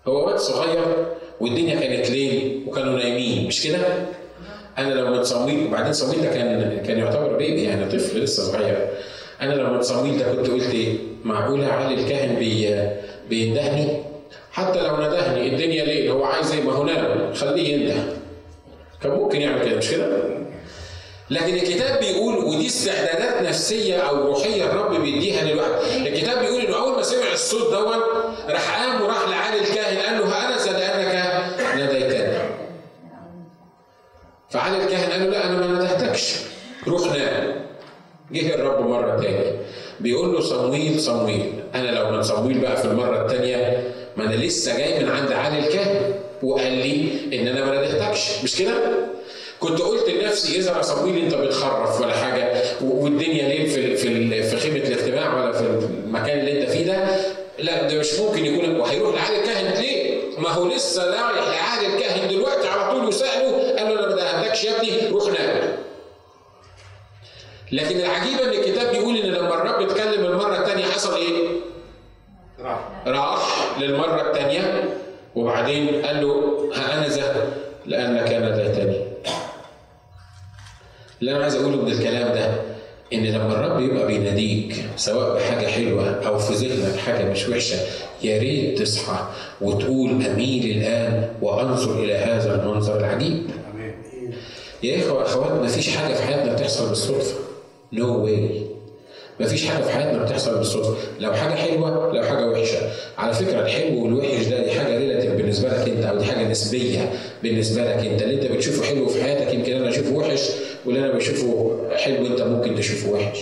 [0.07, 1.05] هو واد صغير
[1.41, 3.77] والدنيا كانت ليل وكانوا نايمين مش كده؟
[4.77, 8.87] أنا لما صمويل وبعدين صمويل ده كان كان يعتبر بيبي يعني طفل لسه صغير.
[9.41, 12.67] أنا لما صمويل ده كنت قلت إيه؟ معقولة علي الكاهن بي
[13.29, 14.03] بيندهني؟
[14.51, 18.03] حتى لو ندهني الدنيا ليل هو عايز إيه؟ ما هو نام خليه ينده
[19.03, 20.07] كان ممكن يعمل كده مش كده؟
[21.29, 25.71] لكن الكتاب بيقول ودي استعدادات نفسية أو روحية الرب بيديها للواحد،
[26.07, 27.97] الكتاب بيقول إنه أول ما سمع الصوت دون
[28.49, 32.37] راح قام وراح لعلي الكاهن قال له أنا لانك ناديتني.
[34.49, 36.35] فعلي الكاهن قال له لا أنا ما ندهتكش
[36.87, 37.65] روح نام.
[38.31, 39.57] جه الرب مرة تاني
[39.99, 41.53] بيقول له صمويل صمويل.
[41.75, 43.83] أنا لو من صمويل بقى في المرة الثانية
[44.17, 48.55] ما أنا لسه جاي من عند علي الكاهن وقال لي إن أنا ما ندهتكش مش
[48.55, 48.73] كده؟
[49.59, 54.77] كنت قلت لنفسي إذا صمويل أنت بتخرف ولا حاجة والدنيا ليل في في في خيمة
[54.77, 57.07] الاجتماع ولا في المكان اللي أنت فيه ده؟
[57.59, 58.79] لا ده مش ممكن يكون.
[58.79, 63.95] وهيروح لعلي الكاهن ليه؟ ما هو لسه رايح لعلي الكاهن دلوقتي على طول وساله قال
[63.95, 65.77] له أنا ما دهنتكش يا ابني روح نام.
[67.71, 71.47] لكن العجيبه إن الكتاب بيقول إن لما الرب اتكلم المرة الثانية حصل إيه؟
[72.59, 74.83] راح راح للمرة الثانية
[75.35, 77.47] وبعدين قال له ها أنا ذا
[77.85, 78.97] لأنك ناديتني.
[81.21, 82.51] اللي أنا عايز أقوله من الكلام ده
[83.13, 87.77] إن لما الرب يبقى بيناديك سواء بحاجة حلوة أو في ذهنك حاجة مش وحشة
[88.23, 89.27] يا ريت تصحى
[89.61, 93.47] وتقول اميل الآن وأنظر إلى هذا المنظر العجيب.
[94.83, 97.35] يا إخوة اخوات ما فيش حاجة في حياتنا بتحصل بالصدفة.
[97.93, 98.61] No no way.
[99.39, 102.77] ما فيش حاجة في حياتنا بتحصل بالصدفة، لو حاجة حلوة لو حاجة وحشة،
[103.17, 107.13] على فكرة الحلو والوحش ده دي حاجة relative بالنسبة لك أنت أو دي حاجة نسبية
[107.43, 110.41] بالنسبة لك أنت، اللي أنت بتشوفه حلو في حياتك يمكن أنا أشوفه وحش
[110.85, 113.39] واللي أنا بشوفه حلو أنت ممكن تشوفه وحش.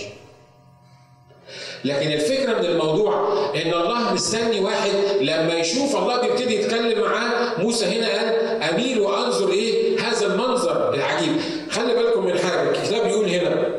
[1.84, 3.14] لكن الفكرة من الموضوع
[3.54, 7.60] إن الله مستني واحد لما يشوف الله بيبتدي يتكلم معاه.
[7.60, 11.32] موسى هنا قال أميل وأنظر إيه؟ هذا المنظر العجيب.
[11.70, 13.74] خلي بالكم من حاجة الكتاب بيقول هنا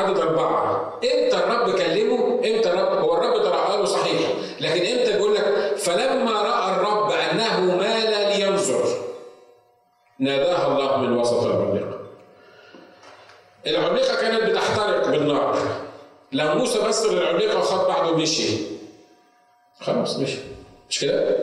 [0.00, 5.34] عدد أربعة إمتى الرب كلمه؟ إمتى الرب هو الرب طلع له صحيح لكن إمتى بيقول
[5.34, 8.84] لك فلما رأى الرب أنه مال لينظر
[10.18, 11.98] ناداها الله من وسط العليقة
[13.66, 15.58] العليقة كانت بتحترق بالنار.
[16.32, 18.56] لو موسى بس للعليقة وخد بعضه ومشي.
[19.80, 20.38] خلاص مشي.
[20.90, 21.36] مش كده؟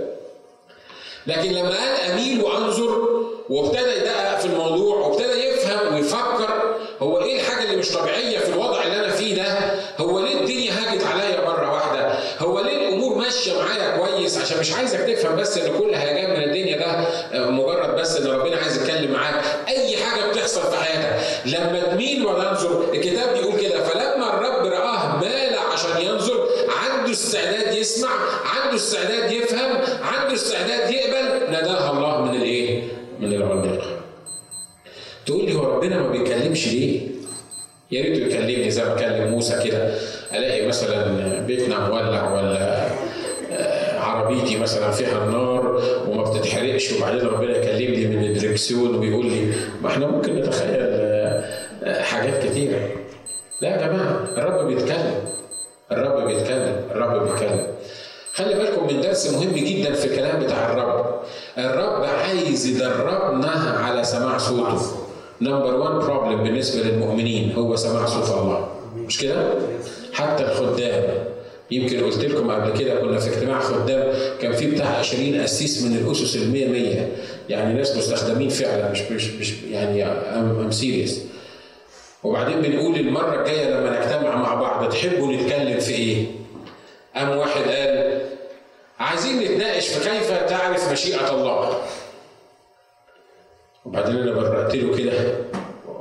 [1.28, 3.08] لكن لما قال أميل وأنظر
[3.50, 6.67] وابتدى يدقق في الموضوع وابتدى يفهم ويفكر
[7.02, 10.72] هو إيه الحاجة اللي مش طبيعية في الوضع اللي أنا فيه ده؟ هو ليه الدنيا
[10.72, 15.58] هاجت عليا مرة واحدة؟ هو ليه الأمور ماشية معايا كويس عشان مش عايزك تفهم بس
[15.58, 17.08] إن كل هيجان من الدنيا ده
[17.50, 22.94] مجرد بس إن ربنا عايز يتكلم معاك أي حاجة بتحصل في حياتك لما تميل وننظر
[22.94, 28.10] الكتاب بيقول كده فلما الرب رآه مال عشان ينظر عنده استعداد يسمع
[28.56, 32.84] عنده استعداد يفهم عنده استعداد يقبل ناداها الله من الإيه؟
[33.20, 33.97] من العملاق
[35.28, 37.02] تقول لي هو ربنا ما بيكلمش ليه؟
[37.92, 39.94] يا ريت يكلمني زي ما كلم موسى كده.
[40.34, 42.88] ألاقي مثلا بيتنا مولع ولا
[44.00, 50.08] عربيتي مثلا فيها النار وما بتتحرقش وبعدين ربنا يكلمني من الدركسيون ويقول لي ما إحنا
[50.08, 51.44] ممكن نتخيل
[52.04, 52.80] حاجات كتيرة.
[53.62, 55.16] لا يا جماعة الرب بيتكلم.
[55.92, 56.76] الرب بيتكلم.
[56.92, 57.68] الرب بيتكلم.
[58.34, 61.20] خلي بالكم من درس مهم جدا في الكلام بتاع الرب.
[61.58, 63.52] الرب عايز يدربنا
[63.86, 65.07] على سماع صوته.
[65.42, 68.68] number 1 problem بالنسبة للمؤمنين هو سماع صوت الله.
[68.96, 69.54] مش كده؟
[70.14, 71.04] حتى الخدام.
[71.72, 75.98] يمكن قلت لكم قبل كده كنا في اجتماع خدام كان في بتاع 20 قسيس من
[75.98, 77.08] القسس ال 100 100
[77.50, 81.22] يعني ناس مستخدمين فعلا مش مش مش يعني I'm serious
[82.24, 86.26] وبعدين بنقول المرة الجاية لما نجتمع مع بعض تحبوا نتكلم في إيه؟
[87.16, 88.22] قام واحد قال
[89.00, 91.78] عايزين نتناقش في كيف تعرف مشيئة الله.
[93.88, 95.12] وبعدين أنا برقت له كده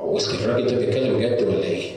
[0.03, 1.91] وقلت الراجل ده بيتكلم جد ولا إيه؟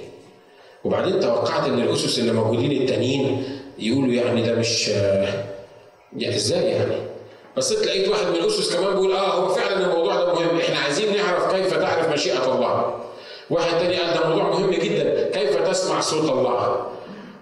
[0.85, 3.45] وبعدين توقعت إن الأسس اللي موجودين التانيين
[3.79, 4.89] يقولوا يعني ده مش
[6.17, 6.95] يعني إزاي يعني؟
[7.57, 11.17] بصيت لقيت واحد من الأسس كمان بيقول آه هو فعلا الموضوع ده مهم إحنا عايزين
[11.17, 12.95] نعرف كيف تعرف مشيئة الله.
[13.51, 16.87] واحد تاني قال ده موضوع مهم جدا كيف تسمع صوت الله؟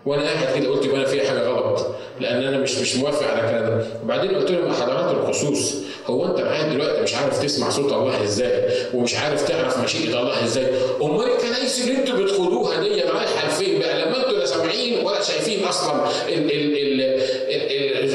[0.09, 1.87] وأنا قاعد كده قلت يبقى أنا في حاجة غلط
[2.21, 5.75] لأن أنا مش مش موافق على كده وبعدين قلت لهم حضرات الخصوص
[6.07, 10.45] هو أنت معايا دلوقتي مش عارف تسمع صوت الله إزاي؟ ومش عارف تعرف مشيئة الله
[10.45, 10.67] إزاي؟
[11.03, 15.65] أمال الكنايس اللي أنتوا بتخدوها دي رايحه لفين بقى لما أنتوا لا سامعين ولا شايفين
[15.65, 17.01] أصلا ال ال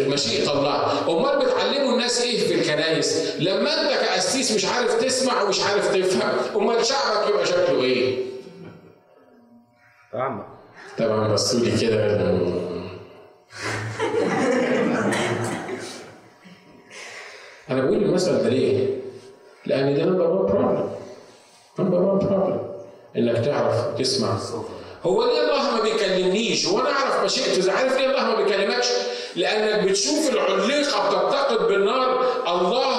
[0.06, 0.92] ال مشيئة الله.
[1.12, 6.32] أمال بتعلموا الناس إيه في الكنايس لما أنت كاسيس مش عارف تسمع ومش عارف تفهم
[6.56, 8.16] أمال شعبك يبقى شكله إيه؟
[10.16, 10.44] أعمى
[10.98, 12.06] طبعا بصوا لي كده
[17.70, 18.88] أنا بقول المثل ده ليه؟
[19.66, 20.90] لأن ده number 1 problem
[21.80, 22.62] number 1 problem
[23.18, 24.38] إنك تعرف تسمع
[25.04, 28.88] هو ليه الله ما بيكلمنيش؟ هو أنا أعرف مشيئته عارف ليه الله ما بيكلمكش؟
[29.36, 32.96] لأنك بتشوف العليقه بتتقد بالنار الله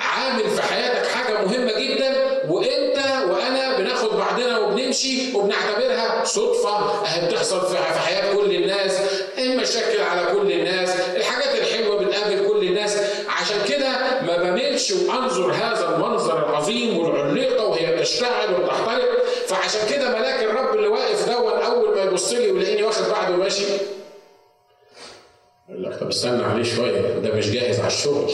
[0.00, 2.12] عامل في حياتك حاجة مهمة جدا
[2.48, 2.98] وأنت
[3.30, 5.87] وأنا بناخد بعضنا وبنمشي وبنعتبرها
[6.28, 8.98] صدفة اهي بتحصل في حياة كل الناس
[9.38, 12.98] المشاكل على كل الناس الحاجات الحلوة بتقابل كل الناس.
[13.28, 13.88] عشان كده
[14.26, 20.88] ما بميلش وأنظر هذا المنظر العظيم والعليقة وهي تشتعل وتحترق فعشان كده ملاك الرب اللي
[20.88, 23.64] واقف دون أول ما يبص لي ويلاقيني واخد بعضه وماشي.
[25.68, 28.30] يقول لك طب استنى عليه شوية ده مش جاهز على الشغل.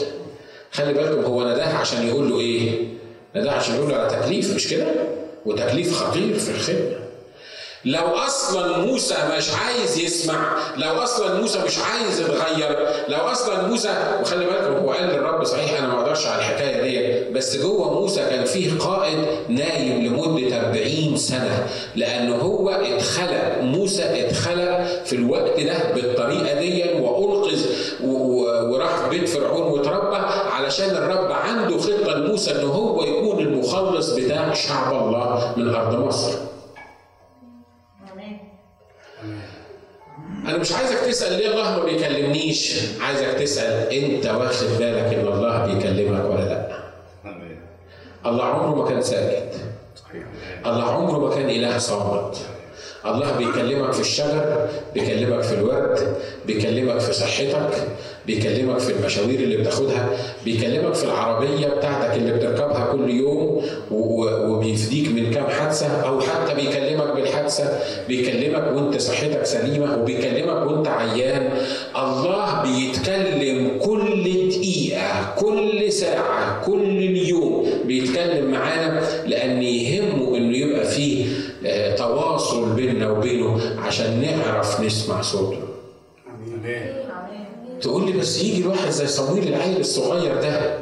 [0.71, 2.87] خلي بالكم هو نداه عشان يقول له إيه؟
[3.35, 4.85] نداه عشان يقول له على تكليف مش كده؟
[5.45, 7.04] وتكليف خطير في الخدمة.
[7.85, 13.89] لو أصلا موسى مش عايز يسمع لو أصلا موسى مش عايز يتغير لو أصلا موسى
[14.21, 18.19] وخلي بالكم هو قال للرب صحيح أنا ما أقدرش على الحكاية دي بس جوه موسى
[18.29, 19.17] كان فيه قائد
[19.49, 27.65] نايم لمدة 40 سنة لأنه هو اتخلق موسى اتخلق في الوقت ده بالطريقة دي وألقذ
[28.03, 30.15] وراح بيت فرعون وتربى
[30.51, 36.31] علشان الرب عنده خطة لموسى إن هو يكون المخلص بتاع شعب الله من أرض مصر.
[40.47, 45.65] أنا مش عايزك تسأل ليه الله ما بيكلمنيش، عايزك تسأل أنت واخد بالك إن الله
[45.65, 46.77] بيكلمك ولا لأ؟
[48.25, 49.53] الله عمره ما كان ساكت.
[50.65, 52.37] الله عمره ما كان إله صامت.
[53.05, 57.87] الله بيكلمك في الشجر، بيكلمك في الورد، بيكلمك في صحتك،
[58.27, 60.09] بيكلمك في المشاوير اللي بتاخدها،
[60.45, 63.61] بيكلمك في العربية بتاعتك اللي بتركبها كل يوم
[63.91, 71.49] وبيفديك من كام حادثة أو حتى بيكلمك بالحادثة، بيكلمك وأنت صحتك سليمة وبيكلمك وأنت عيان،
[71.95, 81.25] الله بيتكلم كل دقيقة، كل ساعة، كل اليوم بيتكلم معانا لأن يهمه إنه يبقى فيه
[81.97, 85.59] تواصل بيننا وبينه عشان نعرف نسمع صوته.
[87.81, 90.77] تقول لي بس يجي الواحد زي صمويل العيل الصغير ده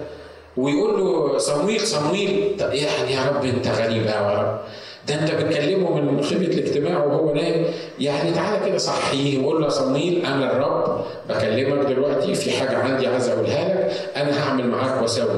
[0.58, 4.60] ويقول له صمويل صمويل يعني يا رب انت غريب يا رب.
[5.08, 7.66] ده انت بتكلمه من خيمه الاجتماع وهو نايم
[8.00, 13.08] يعني تعالى كده صحيه وقول له يا صمويل أنا الرب بكلمك دلوقتي في حاجة عندي
[13.08, 15.30] عايز أقولها لك أنا هعمل معاك واسوي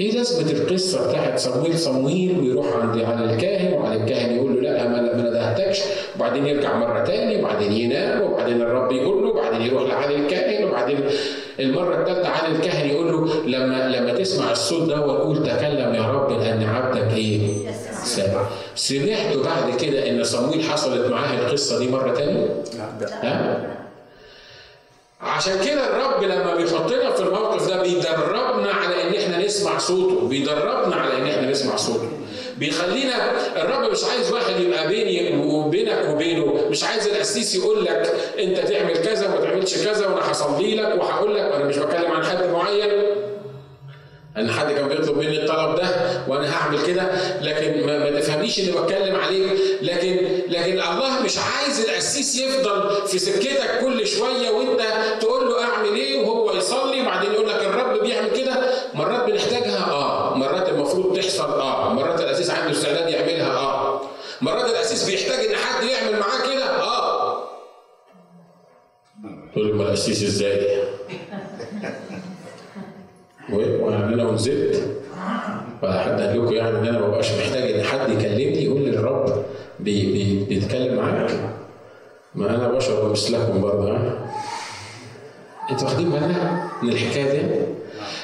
[0.00, 4.88] إيه لازمة القصة بتاعت صمويل صمويل ويروح عند على الكاهن وعلى الكاهن يقول له لا
[4.88, 5.80] ما ما ندهتكش
[6.16, 10.98] وبعدين يرجع مرة تاني وبعدين ينام وبعدين الرب يقول له وبعدين يروح لعلي الكاهن وبعدين
[11.60, 16.30] المرة الثالثه علي الكاهن يقول له لما لما تسمع الصوت ده وقول تكلم يا رب
[16.40, 17.70] لأن عبدك إيه؟
[18.04, 18.42] سامع
[18.74, 22.46] سمعتوا بعد كده إن صمويل حصلت معاه القصة دي مرة تاني؟
[23.22, 23.66] ها؟
[25.20, 30.96] عشان كده الرب لما بيحطنا في الموقف ده بيدربنا على إن إحنا نسمع صوته بيدربنا
[30.96, 32.08] على إن إحنا نسمع صوته.
[32.56, 38.58] بيخلينا الرب مش عايز واحد يبقى بيني وبينك وبينه مش عايز القسيس يقول لك أنت
[38.58, 42.44] تعمل كذا وما تعملش كذا وأنا هصلي لك وهقول لك وأنا مش بتكلم عن حد
[42.52, 43.02] معين.
[44.40, 45.86] ان حد كان بيطلب مني الطلب ده
[46.28, 47.02] وأنا هعمل كده
[47.40, 53.18] لكن ما, ما تفهمنيش اني بتكلم عليك لكن لكن الله مش عايز القسيس يفضل في
[53.18, 54.80] سكتك كل شوية وانت
[55.20, 58.54] تقول له اعمل إيه وهو يصلي وبعدين يقول لك الرب بيعمل كده.
[58.94, 60.34] مرات بنحتاجها آه.
[60.34, 61.92] مرات المفروض تحصل آه.
[61.92, 64.00] مرات القسيس عنده استعداد يعملها آه.
[64.40, 67.44] مرات القسيس بيحتاج ان حد يعمل معاه كده آه.
[69.54, 70.82] تقول ما القسيس إزاي؟
[73.52, 74.82] وأنا انزلت
[75.82, 78.90] ولا حد قال لكم يعني إن أنا ما بقاش محتاج إن حد يكلمني يقول لي
[78.90, 79.44] الرب
[79.80, 81.30] بي بي بيتكلم معاك
[82.34, 83.98] ما أنا بشر مثلكم برضه
[85.70, 87.77] أنتوا واخدين بالنا من الحكاية دي؟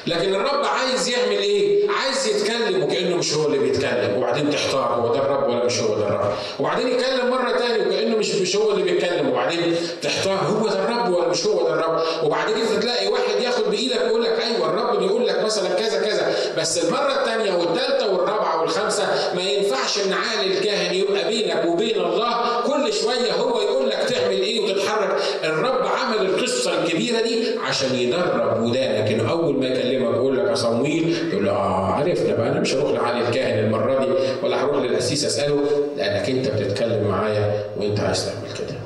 [0.07, 4.17] لكن الرب عايز يعمل إيه؟ عايز يتكلم وكأنه مش هو اللي بيتكلم.
[4.17, 8.17] وبعدين تحتار هو ده الرب ولا مش هو ده الرب؟ وبعدين يتكلم مرة ثانية وكأنه
[8.17, 9.29] مش مش هو اللي بيتكلم.
[9.29, 13.63] وبعدين تحتار هو ده الرب ولا مش هو ده الرب؟ وبعدين كده تلاقي واحد ياخد
[13.63, 16.35] بإيدك ويقول لك أيوه الرب بيقول لك مثلا كذا كذا.
[16.57, 22.54] بس المرة الثانية والثالثه والرابعة والخامسة ما ينفعش ان عالي الكاهن يبقى بينك وبين الله
[22.85, 28.61] كل شوية هو يقول لك تعمل إيه وتتحرك الرب عمل القصة الكبيرة دي عشان يدرب
[28.63, 32.59] ودانك انه أول ما يكلمك يقول لك يا صمويل يقول له آه عرفنا بقى أنا
[32.59, 34.11] مش هروح لعلي الكاهن المرة دي
[34.43, 35.63] ولا هروح للقسيس أسأله
[35.97, 38.77] لأنك أنت بتتكلم معايا وأنت عايز تعمل كده.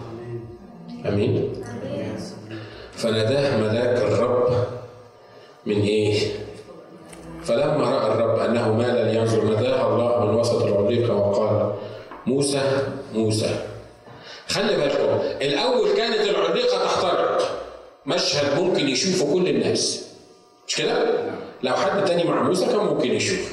[1.09, 1.53] آمين؟
[2.95, 4.53] فناداه ملاك الرب
[5.65, 6.19] من إيه؟
[7.43, 11.73] فلما رأى الرب أنه مال لينظر ناداه الله من وسط العليقه وقال
[12.27, 12.61] موسى
[13.13, 13.49] موسى
[14.49, 17.61] خلي بالكم الأول كانت العليقه تحترق.
[18.05, 20.05] مشهد ممكن يشوفه كل الناس.
[20.67, 21.23] مش كده؟
[21.63, 23.51] لو حد تاني مع موسى كان ممكن يشوفه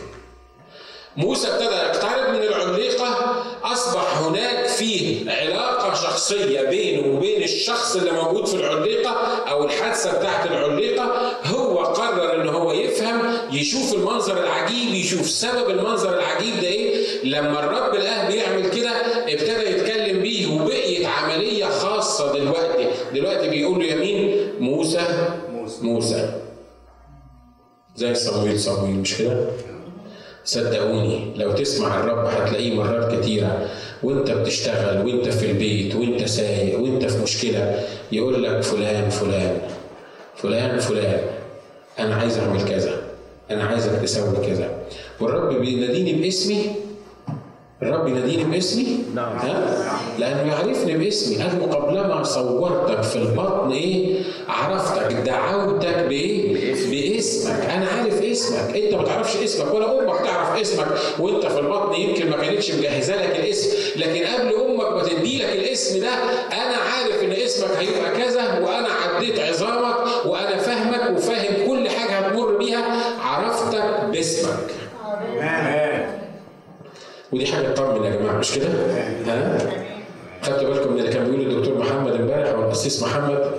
[1.16, 3.16] موسى ابتدى يقترب من العليقة
[3.64, 9.10] أصبح هناك فيه علاقة شخصية بينه وبين الشخص اللي موجود في العليقة
[9.50, 16.14] أو الحادثة بتاعت العليقة هو قرر إن هو يفهم يشوف المنظر العجيب يشوف سبب المنظر
[16.18, 17.06] العجيب ده إيه.
[17.24, 18.90] لما الرب الأه بيعمل كده
[19.28, 19.95] ابتدى يتكلم
[22.26, 25.00] خاصة دلوقتي دلوقتي بيقول له يمين موسى.
[25.82, 26.40] موسى.
[27.96, 29.46] زي صمويل صمويل مش كده؟
[30.44, 33.68] صدقوني لو تسمع الرب هتلاقيه مرات كتيرة.
[34.02, 39.60] وانت بتشتغل وانت في البيت وانت سايق وانت في مشكلة يقول لك فلان فلان.
[40.36, 41.20] فلان فلان.
[41.98, 43.02] أنا عايز أعمل كذا.
[43.50, 44.78] أنا عايزك تسوي كذا.
[45.20, 46.85] والرب بيناديني باسمي
[47.82, 49.36] الرب يناديني باسمي؟ نعم.
[49.36, 49.76] ها؟
[50.18, 57.86] لأنه يعرفني باسمي، قال له قبلما صورتك في البطن إيه؟ عرفتك، دعوتك بإيه؟ باسمك، أنا
[57.86, 60.86] عارف اسمك، أنت ما تعرفش اسمك ولا أمك تعرف اسمك
[61.18, 65.52] وأنت في البطن يمكن ما كانتش مجهزة لك الاسم، لكن قبل أمك ما تدي لك
[65.52, 66.14] الاسم ده
[66.52, 72.56] أنا عارف إن اسمك هيبقى كذا وأنا عديت عظامك وأنا فاهمك وفاهم كل حاجة هتمر
[72.56, 72.84] بيها،
[73.20, 74.70] عرفتك باسمك.
[77.32, 78.68] ودي حاجة تطمن يا جماعة مش كده؟
[79.26, 79.58] ها؟
[80.42, 83.50] خدتوا بالكم من اللي كان بيقول الدكتور محمد امبارح أو القسيس محمد؟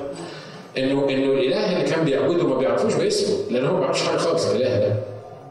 [0.77, 4.45] انه إنه الإله اللي كان بيعبده ما بيعرفوش باسمه لأن هو ما بيعرفش حاجة خالص
[4.51, 4.95] الإله ده.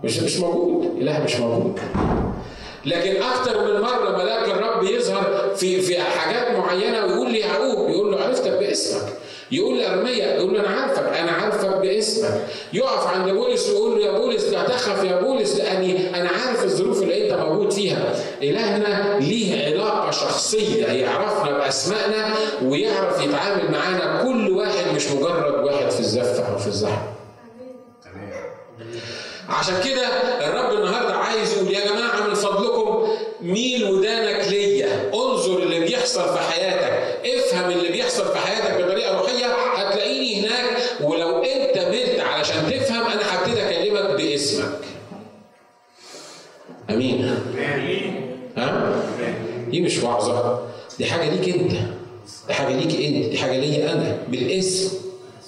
[0.05, 0.87] مش مش موجود.
[1.01, 1.79] اله مش موجود.
[2.87, 8.13] لكن أكتر من مرة ملاك الرب يظهر في في حاجات معينة ويقول لي يعقوب يقول
[8.13, 9.13] له عرفتك باسمك.
[9.53, 11.03] يقول لارميا يقول له أنا عارفك.
[11.19, 12.41] أنا عارفك باسمك.
[12.73, 17.03] يقف عند بولس ويقول له يا بولس لا تخف يا بولس لأني أنا عارف الظروف
[17.03, 18.15] اللي أنت موجود فيها.
[18.43, 26.01] إلهنا ليه علاقة شخصية يعرفنا بأسمائنا ويعرف يتعامل معانا كل واحد مش مجرد واحد في
[26.01, 27.13] الزفة أو في الزحمة.
[29.49, 30.07] عشان كده
[30.49, 33.09] الرب النهارده عايز يقول يا جماعة من فضلكم
[33.41, 35.11] ميل ودانك ليا.
[35.15, 37.27] انظر اللي بيحصل في حياتك.
[37.27, 40.77] افهم اللي بيحصل في حياتك بطريقة روحية هتلاقيني هناك.
[41.01, 44.81] ولو انت بنت علشان تفهم أنا هبتدي أكلمك باسمك.
[46.91, 47.39] آمين.
[48.57, 49.03] ها؟
[49.69, 50.61] دي مش وعظة.
[50.99, 51.73] دي حاجة ليك انت.
[52.49, 53.27] دي حاجة ليك انت.
[53.31, 54.19] دي حاجة ليا أنا.
[54.29, 54.99] بالاسم.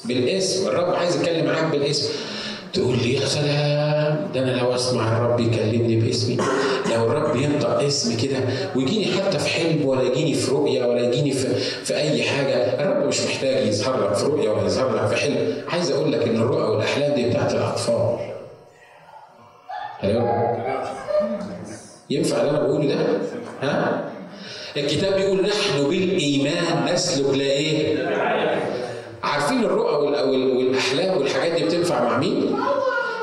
[0.04, 0.68] بالاسم.
[0.68, 2.12] الرب عايز يتكلم معاك بالاسم.
[2.72, 6.36] تقول لي يا سلام ده أنا لو أسمع الرب يكلمني باسمي
[6.94, 8.38] لو الرب ينطق اسمي كده
[8.76, 11.54] ويجيني حتى في حلم ولا يجيني في رؤية ولا يجيني في,
[11.84, 15.54] في أي حاجة الرب مش محتاج يظهر لك في رؤية ولا يظهر لك في حلم
[15.68, 18.18] عايز أقول لك إن الرؤى والأحلام دي بتاعت الأطفال
[20.04, 20.28] ألو
[22.10, 22.96] ينفع اللي أنا بقوله ده؟
[23.62, 24.04] ها؟
[24.76, 27.96] الكتاب بيقول نحن بالإيمان نسلك لا إيه؟
[29.22, 29.94] عارفين الرؤى
[30.56, 32.56] والأحلام والحاجات دي بتنفع مع مين؟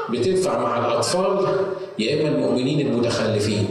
[0.10, 1.48] بتنفع مع الأطفال
[2.00, 3.68] يا إما المؤمنين المتخلفين.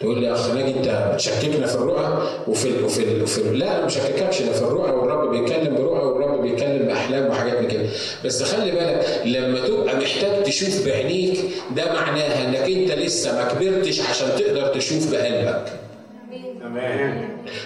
[0.00, 3.58] تقول لي يا أخ ناجي أنت بتشككنا في الرؤى وفي ال وفي ال وفي ال
[3.58, 7.88] لا أنا ما بشكككش ده في الرؤى والرب بيتكلم برؤى والرب بيتكلم بأحلام وحاجات كده
[8.24, 11.38] بس خلي بالك لما تبقى محتاج تشوف بعينيك
[11.76, 15.72] ده معناها إنك أنت لسه ما كبرتش عشان تقدر تشوف بقلبك.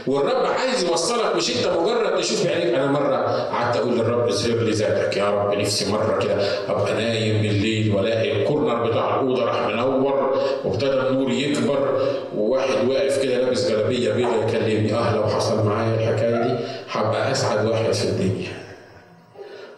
[0.07, 2.75] والرب عايز يوصلك مش انت مجرد تشوف بعينيك.
[2.75, 5.17] أنا مرة قعدت أقول للرب اظهر لي ذاتك.
[5.17, 6.35] يا رب نفسي مرة كده
[6.69, 13.37] ابقى نايم بالليل والاقي الكورنر بتاع الأوضة راح منور وابتدى النور يكبر وواحد واقف كده
[13.39, 14.95] لابس جلابية بيضاء يكلمني.
[14.95, 16.55] آه لو حصل معايا الحكاية دي؟
[16.91, 18.49] هبقى أسعد واحد في الدنيا.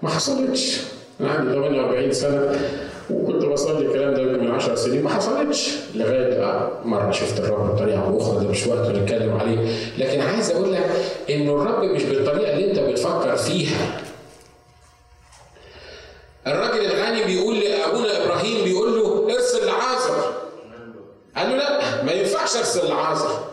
[0.03, 0.81] ما حصلتش.
[1.21, 2.61] أنا عندي 48 سنة.
[3.11, 8.21] وكنت بصلي الكلام ده من 10 سنين ما حصلتش لغاية مرة شفت الرب بطريقة أو
[8.21, 9.77] أخرى ده مش وقت نتكلم عليه.
[9.99, 10.91] لكن عايز أقول لك
[11.31, 14.01] إنه الرب مش بالطريقة اللي أنت بتفكر فيها.
[16.47, 20.33] الراجل الغني بيقول لأبونا إبراهيم بيقول له ارسل لعازر.
[21.37, 23.45] قال له لا ما ينفعش أرسل لعازر.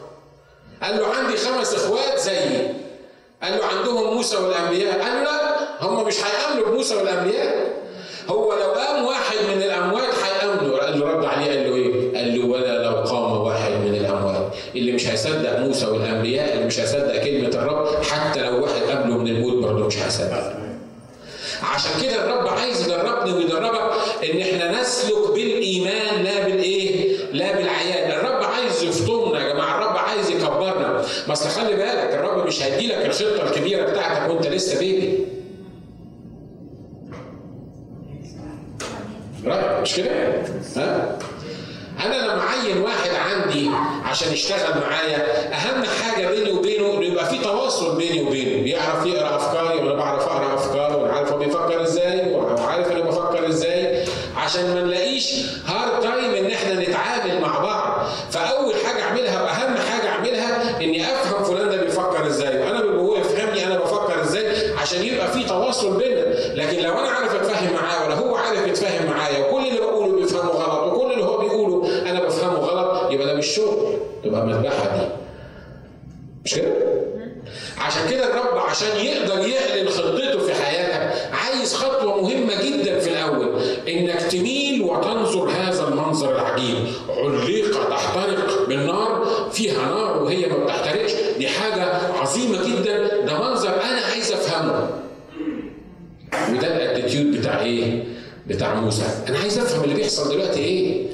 [0.83, 2.67] قال له عندي خمس إخوات زيي.
[3.43, 5.01] قال له عندهم موسى والأنبياء.
[5.01, 7.70] قال له لا هم مش هيأمنوا بموسى والأنبياء.
[8.29, 12.45] هو لو قام واحد من الأموات هيامنوا اللي رد عليه قال له إيه؟ قال له
[12.45, 17.47] ولا لو قام واحد من الأموات اللي مش هيصدق موسى والأنبياء اللي مش هيصدق كلمة
[17.49, 20.53] الرب حتى لو واحد قبله من الموت برضه مش هيصدق
[21.73, 23.91] عشان كده الرب عايز يدربني ويدربك
[24.31, 30.29] إن إحنا نسلك بالإيمان لا بالإيه؟ لا بالعيان، الرب عايز يفطمنا يا جماعة، الرب عايز
[30.29, 35.25] يكبرنا، ما اصل خلي بالك الرب مش هيديلك الخطة الكبيرة بتاعتك وأنت لسه بيبي.
[39.45, 40.11] رأيك مش كده؟
[40.75, 41.17] ها؟
[42.05, 43.69] أنا لما أعين واحد عندي
[44.05, 49.35] عشان يشتغل معايا أهم حاجة بيني وبينه إنه يبقى في تواصل بيني وبينه، بيعرف يقرأ
[49.35, 54.05] أفكاري وأنا بعرف أقرأ أفكاره وأنا عارف هو بيفكر إزاي وعارف أنا بفكر إزاي
[54.37, 55.33] عشان ما نلاقيش
[55.65, 61.43] hard time إن إحنا نتعامل مع بعض، فأول حاجة أعملها وأهم حاجة أعملها إني أفهم
[61.43, 65.97] فلان ده بيفكر إزاي وأنا بيبقى هو يفهمني أنا بفكر إزاي عشان يبقى في تواصل
[65.97, 70.15] بيننا، لكن لو أنا عارف أتفاهم معاه ولا هو عارف يتفاهم معايا وكل اللي بقوله
[70.15, 73.45] بيفهمه غلط وكل اللي هو بيقوله أنا بفهمه غلط يبقى ده مش
[74.41, 75.07] شغل تبقى مذبحه دي
[76.45, 76.73] مش كده؟
[77.77, 83.61] عشان كده الرب عشان يقدر يعلن خطته في حياتك عايز خطوة مهمة جدا في الأول
[83.87, 86.77] إنك تميل وتنظر هذا المنظر العجيب
[87.09, 91.85] عليقة تحترق بالنار فيها نار وهي ما بتحترقش دي حاجة
[92.21, 94.89] عظيمة جدا ده منظر أنا عايز أفهمه
[96.53, 98.03] وده ال attitude بتاع إيه؟
[98.47, 101.07] بتاع موسى، أنا عايز افهم اللي بيحصل دلوقتي إيه؟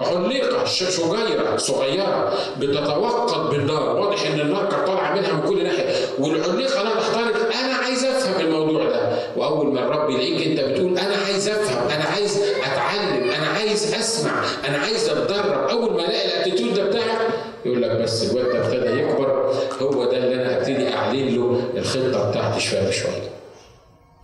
[0.00, 6.82] علقه شجيره صغيره بتتوقد بالنار، واضح ان النار كانت طالعه منها من كل ناحيه، والعليقه
[6.82, 11.48] لا تحترق، أنا عايز افهم الموضوع ده، واول ما الرب يلاقيك انت بتقول أنا عايز
[11.48, 16.74] افهم، أنا عايز اتعلم، أنا عايز اسمع، أنا عايز اتدرب، اول ما الاقي ال attitude
[16.74, 17.28] ده بتاعك
[17.64, 22.30] يقول لك بس الواد ده ابتدى يكبر هو ده اللي أنا هبتدي اعلن له الخطه
[22.30, 23.30] بتاعتي شوية بشويه.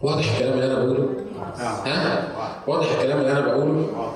[0.03, 1.09] واضح الكلام اللي أنا بقوله؟
[1.87, 2.29] ها؟
[2.67, 4.13] واضح الكلام اللي أنا بقوله؟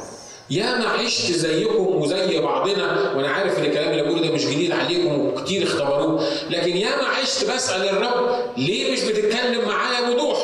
[1.25, 5.62] عشت زيكم وزي بعضنا وأنا عارف إن الكلام اللي بقوله ده مش جديد عليكم وكتير
[5.62, 10.39] اختبروه لكن يا ما عشت بسأل الرب ليه مش بتتكلم معايا بوضوح؟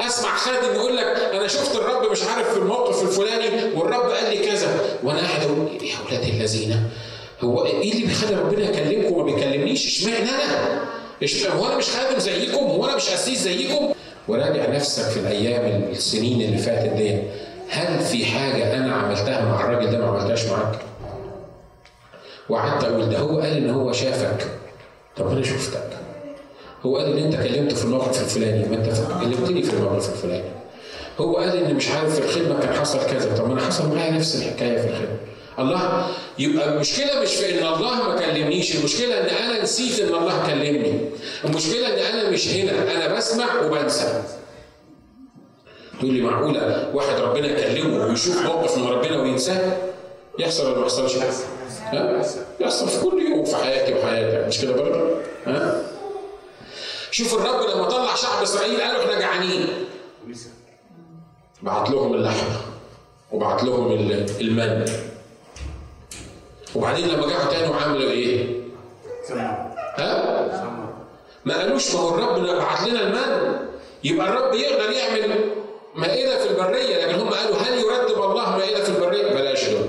[0.00, 4.38] أسمع خادم يقول لك أنا شفت الرب مش عارف في الموقف الفلاني والرب قال لي
[4.46, 4.68] كذا
[5.04, 6.82] وأنا قاعد أقول يا أولاد الذين
[7.40, 10.80] هو إيه اللي بيخلي ربنا يكلمكم وما بيكلمنيش؟ إشمعنى أنا؟
[11.58, 13.92] هو أنا مش خادم زيكم؟ هو أنا مش قسيس زيكم؟
[14.28, 17.18] وراجع نفسك في الأيام السنين اللي فاتت دي
[17.70, 20.78] هل في حاجة أنا عملتها مع الراجل ده ما عملتهاش معاك؟
[22.48, 24.46] وقعدت أقول ده هو قال إن هو شافك.
[25.16, 25.88] طب أنا شفتك.
[26.86, 28.68] هو قال إن أنت كلمته في الموقف الفلاني.
[28.68, 28.86] ما أنت
[29.20, 30.50] كلمتني في الموقف الفلاني.
[31.20, 33.36] هو قال إن مش عارف في الخدمة كان حصل كذا.
[33.36, 35.16] طب ما أنا حصل معايا نفس الحكاية في الخدمة.
[35.58, 36.06] الله
[36.38, 38.76] يبقى المشكلة مش في إن الله ما كلمنيش.
[38.76, 41.00] المشكلة إن أنا نسيت إن الله كلمني.
[41.44, 42.72] المشكلة إن أنا مش هنا.
[42.94, 44.22] أنا بسمع وبنسى.
[46.00, 49.76] تقول لي معقولة واحد ربنا يكلمه ويشوف موقف من ربنا وينساه
[50.38, 51.16] يحصل ولا ما يحصلش؟
[51.82, 52.22] ها؟
[52.60, 55.10] يحصل في كل يوم في حياتي وحياتك مش كده برضه؟
[55.46, 55.82] ها؟
[57.10, 59.66] شوف الرب لما طلع شعب إسرائيل قالوا إحنا جعانين
[61.62, 62.56] بعت لهم اللحمة
[63.32, 63.92] وبعت لهم
[64.40, 64.84] المن
[66.74, 68.60] وبعدين لما رجعوا تاني وعملوا إيه؟
[69.98, 70.78] ها؟
[71.44, 73.58] ما قالوش ما هو الرب بعت لنا المن
[74.04, 75.40] يبقى الرب يقدر يعمل
[75.98, 79.86] مائدة في البرية لكن هم قالوا هل يرتب الله مائدة في البرية؟ بلاش دول.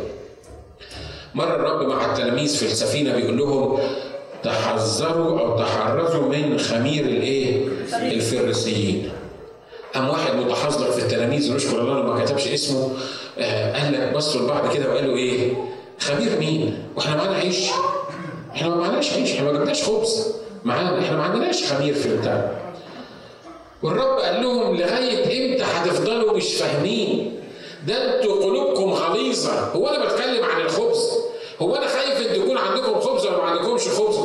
[1.36, 3.80] مرة الرب مع التلاميذ في السفينة بيقول لهم
[4.44, 9.12] تحذروا أو تحرزوا من خمير الإيه؟ الفريسيين.
[9.96, 12.92] قام واحد متحذر في التلاميذ ونشكر الله ما كتبش اسمه
[13.40, 15.54] آه قال لك بصوا لبعض كده وقالوا إيه؟
[16.00, 17.70] خمير مين؟ وإحنا معانا عيش؟
[18.56, 20.28] إحنا ما معناش عيش، إحنا ما جبناش خبز
[20.66, 22.59] معانا، إحنا ما عندناش خمير في البتاع.
[23.84, 27.40] والرب قال لهم لغاية إمتى هتفضلوا مش فاهمين؟
[27.88, 31.10] ده أنتوا قلوبكم غليظة، هو أنا بتكلم عن الخبز؟
[31.62, 34.16] هو أنا خايف إن يكون عندكم خبز ولا ما عندكمش خبز؟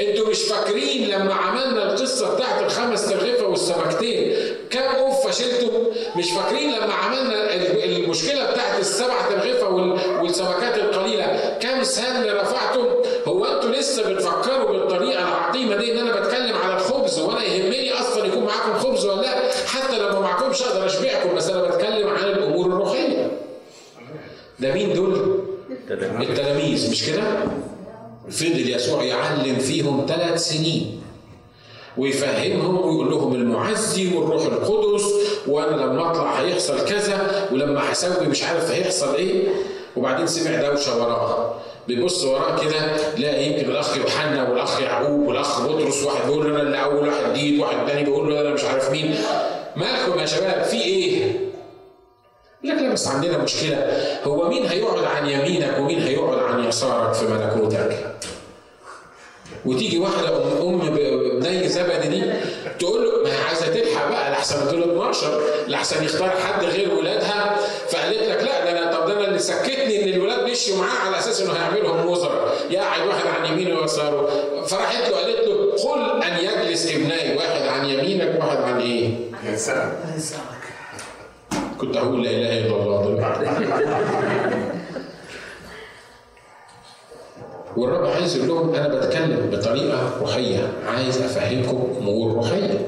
[0.00, 4.34] أنتوا مش فاكرين لما عملنا القصة بتاعت الخمس ترغيفه والسمكتين
[4.70, 5.70] كم قفه شلتم؟
[6.16, 7.54] مش فاكرين لما عملنا
[7.84, 9.68] المشكلة بتاعت السبع ترغيفه
[10.22, 12.84] والسمكات القليلة كم سن رفعتم؟
[13.28, 18.26] هو أنتوا لسه بتفكروا بالطريقة العقيمة دي إن أنا بتكلم على الخبز وأنا يهمني أصلا
[18.26, 22.24] يكون معاكم خبز ولا لا؟ حتى لو ما معكمش أقدر اشبعكم بس أنا بتكلم عن
[22.24, 23.30] الأمور الروحيه.
[24.60, 25.38] ده مين دول؟
[25.92, 26.90] التلاميذ.
[26.90, 27.22] مش كده؟
[28.30, 31.00] فضل يسوع يعلم فيهم ثلاث سنين
[31.96, 35.04] ويفهمهم ويقول لهم المعزي والروح القدس
[35.46, 39.48] وأنا لما أطلع هيحصل كذا ولما هسوي مش عارف هيحصل إيه.
[39.96, 41.54] وبعدين سمع دوشة وراه
[41.88, 46.62] بيبص وراه كده لا يمكن الأخ يوحنا والأخ يعقوب والأخ بطرس واحد بيقول له أنا
[46.62, 49.14] اللي أول واحد جديد واحد تاني بيقول له أنا مش عارف مين.
[49.76, 51.32] مالكم يا شباب؟ في إيه؟
[52.64, 53.86] لك لا بس عندنا مشكلة.
[54.24, 58.14] هو مين هيقعد عن يمينك ومين هيقعد عن يسارك في ملكوتك؟
[59.66, 60.28] وتيجي واحدة
[60.62, 60.94] ام أم
[61.40, 62.32] بني زبدي دي
[62.78, 67.56] تقول له ما هي عايزة تلحق بقى لحسن دول 12 لحسن يختار حد غير ولادها.
[67.88, 71.18] فقالت لك لا ده أنا طب ده أنا اللي سكتني إن الولاد مشيوا معاه على
[71.18, 72.54] أساس إنه هيعملهم وزراء.
[72.70, 74.28] يقعد واحد عن يمينه ويساره.
[74.66, 79.10] فراحت له قالت له قل أن يجلس ابني واحد عن يمينك واحد عن إيه؟
[79.52, 79.98] يسارك.
[81.82, 83.46] كنت هقول لا إله إلا الله دلوقتي
[87.76, 92.86] والرب عايز يقول لهم أنا بتكلم بطريقة روحية عايز أفهمكم أمور روحية.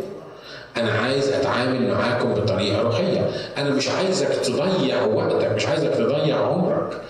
[0.76, 3.30] أنا عايز أتعامل معاكم بطريقة روحية.
[3.58, 7.00] أنا مش عايزك تضيع وقتك مش عايزك تضيع عمرك.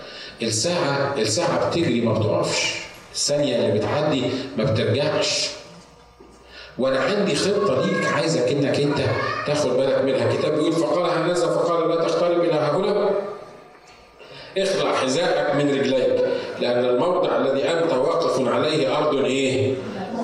[0.41, 2.75] الساعة الساعة بتجري ما بتقفش.
[3.13, 4.23] الثانية اللي بتعدي
[4.57, 5.49] ما بترجعش.
[6.79, 8.97] وأنا عندي خطة ليك عايزك انك انت
[9.47, 10.31] تاخد بالك منها.
[10.31, 13.09] الكتاب بيقول فقال هنذا فقال لا تقترب إلى هنا
[14.57, 16.25] اخلع حذاءك من رجليك
[16.61, 19.73] لأن الموضع الذي أنت واقف عليه أرض إيه؟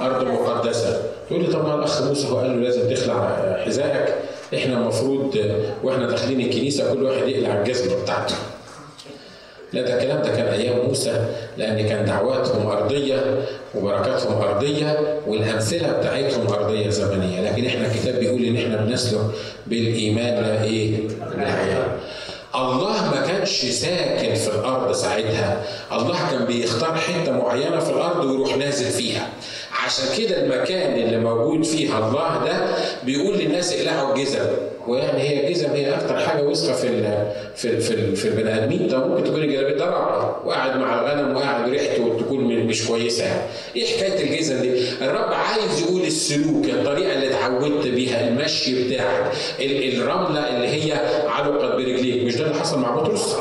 [0.02, 1.02] أرض مقدسة.
[1.30, 4.16] تقول لي طب ما الأخ موسى هو قال له لازم تخلع حذائك
[4.54, 5.38] إحنا المفروض
[5.84, 8.36] وإحنا داخلين الكنيسة كل واحد يقلع الجزمة بتاعته.
[9.74, 11.26] لا ده الكلام ده كان أيام موسى
[11.58, 13.38] لأن كان دعواتهم أرضية
[13.76, 17.42] وبركاتهم أرضية والأمثلة بتاعتهم أرضية زمنية.
[17.42, 19.22] لكن إحنا الكتاب بيقول إن إحنا بنسلك
[19.68, 20.98] بالإيمان لا إيه؟
[21.38, 21.86] بالحياة.
[22.56, 25.64] الله ما كانش ساكن في الأرض ساعتها.
[25.92, 29.28] الله كان بيختار حتة معينة في الأرض ويروح نازل فيها.
[29.86, 32.54] عشان كده المكان اللي موجود فيه الله ده
[33.04, 34.40] بيقول للناس اقلعوا الجزم
[34.88, 38.90] ويعني هي الجزم هي أكتر حاجة وسخة في ال في ال في, في البني آدمين
[38.90, 39.90] طب ممكن تكون الجلابيه ده
[40.46, 43.42] وقاعد مع الغنم وقاعد ريحته تكون مش كويسة يعني.
[43.76, 44.72] إيه حكاية الجزم دي؟
[45.02, 50.94] الرب عايز يقول السلوك الطريقة اللي اتعودت بيها المشي بتاعك الرملة اللي هي
[51.28, 53.36] علقت برجليك مش ده اللي حصل مع بطرس؟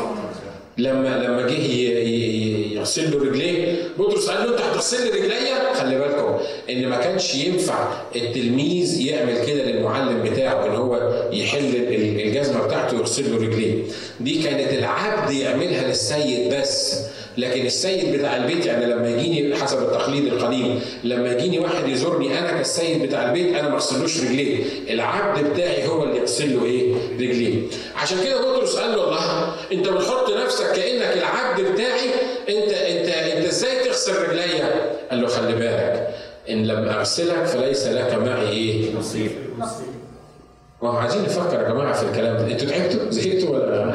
[0.79, 2.50] لما لما جه
[2.81, 3.77] يغسل له رجليه.
[3.99, 5.75] بطرس قال له انت هتغسل لي رجليا.
[5.75, 6.39] خلي بالكم
[6.71, 11.75] إن ما كانش ينفع التلميذ يعمل كده للمعلم بتاعه إن هو يحل
[12.25, 13.83] الجزمة بتاعته ويغسل له رجليه.
[14.21, 17.01] دي كانت العبد يعملها للسيد بس.
[17.39, 22.51] لكن السيد بتاع البيت يعني لما يجيني حسب التقليد القديم لما يجيني واحد يزورني أنا
[22.51, 24.65] كالسيد بتاع البيت أنا ما أغسلوش رجليه.
[24.91, 27.63] العبد بتاعي هو اللي يغسل له إيه؟ رجليه.
[27.97, 32.11] عشان كده بطرس قال له الله أنت بتحط نفسك كأنك العبد بتاعي
[32.51, 34.71] انت انت انت إزاي تغسل رجليا؟
[35.11, 36.15] قال له خلي بالك
[36.51, 39.31] إن لم أغسلك فليس لك معي إيه؟ نصيب.
[40.83, 42.47] ما هو عايزين نفكر يا جماعة في الكلام ده.
[42.53, 43.91] أنتوا تعبتوا؟ زهقتوا ولا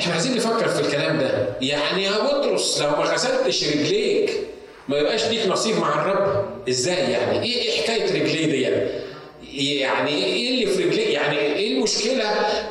[0.00, 1.30] إحنا عايزين نفكر في الكلام ده.
[1.60, 4.30] يعني يا بطرس لو ما غسلتش رجليك
[4.88, 6.44] ما يبقاش ليك نصيب مع الرب.
[6.68, 8.90] إزاي يعني؟ إيه إيه حكاية رجليه دي يعني
[9.54, 12.24] يعني إيه اللي في رجليه يعني إيه المشكلة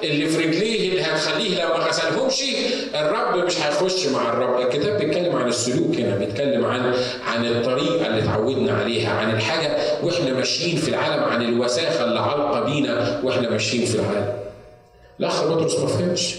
[0.03, 2.43] اللي في رجليه اللي هتخليه لو ما غسلهمش؟
[2.95, 4.61] الرب مش هيخش مع الرب.
[4.61, 6.93] الكتاب بيتكلم عن السلوك هنا بيتكلم عن
[7.27, 12.59] عن الطريقة اللي اتعودنا عليها عن الحاجة وإحنا ماشيين في العالم عن الوساخة اللي علقه
[12.61, 14.33] بينا وإحنا ماشيين في العالم.
[15.19, 16.35] الأخ بطرس ما فهمش.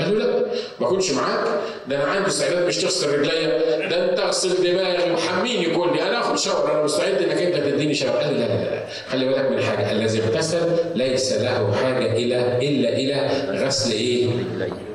[0.00, 0.46] قال له لا
[0.80, 1.44] ما اكونش معاك.
[1.88, 3.58] ده أنا عندي استعداد مش تغسل رجليا.
[3.88, 8.16] ده أنت اغسل دماغي وحميني كلي أنا اخد شاور أنا مستعد إنك أنت تديني شاور
[8.16, 8.84] قال له لا لا لا.
[9.10, 9.92] خلي بالك من حاجة.
[9.92, 13.30] الذي اغتسل ليس له حاجة إلى إلا إلى
[13.66, 14.26] غسل إيه؟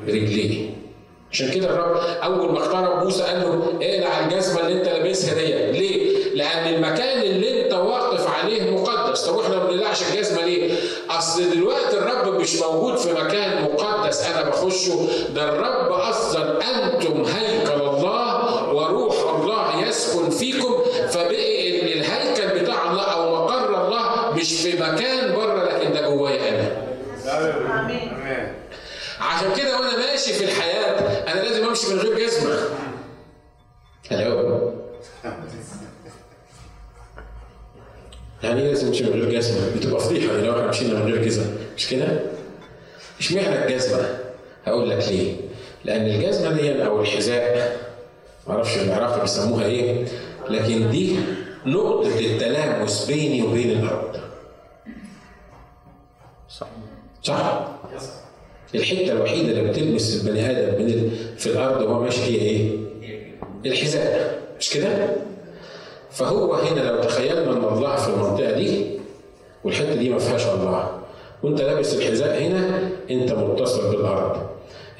[0.08, 0.68] رجليه.
[1.32, 5.78] عشان كده الرب أول ما اقترب موسى قال له اقلع الجزمة اللي أنت لابسها دي
[5.78, 6.08] ليه؟
[6.38, 10.74] لأن المكان اللي أنت واقف عليه مقدس طب وإحنا ما بنقلعش الجزمة ليه؟
[11.10, 17.72] أصل دلوقتي الرب مش موجود في مكان مقدس أنا بخشه ده الرب أصلا أنتم هيكل
[17.82, 20.74] الله وروح الله يسكن فيكم
[21.10, 26.76] فبقي إن الهيكل بتاع الله أو مقر الله مش في مكان بره لكن ده جوايا.
[27.26, 28.12] امين
[29.20, 30.92] عشان كده وأنا ماشي في الحياة
[31.32, 32.58] أنا لازم أمشي من غير جزمة.
[34.12, 34.67] ألو
[38.42, 41.46] يعني إيه لازم امشي من غير جزمة؟ بتبقى فضيحة لو إحنا مشينا من غير جزمة
[41.76, 42.20] مش كده؟
[43.20, 44.18] اشمعنى الجزمة؟
[44.64, 45.34] هقول لك ليه؟
[45.84, 47.76] لأن الجزمة دي أو الحذاء
[48.48, 50.04] معرفش العراق بيسموها إيه
[50.50, 51.16] لكن دي
[51.66, 54.16] نقطة التلامس بيني وبين الأرض.
[56.48, 56.66] صح
[57.22, 57.68] صح؟
[58.74, 62.70] الحتة الوحيدة اللي بتلمس البني آدم من في الأرض وهو ماشي هي إيه؟
[63.66, 65.08] الحذاء مش كده؟
[66.10, 68.86] فهو هنا لو تخيلنا أن الله في المنطقة دي
[69.64, 70.88] والحتة دي ما فيهاش الله.
[71.42, 74.36] وأنت لابس الحذاء هنا أنت متصل بالأرض.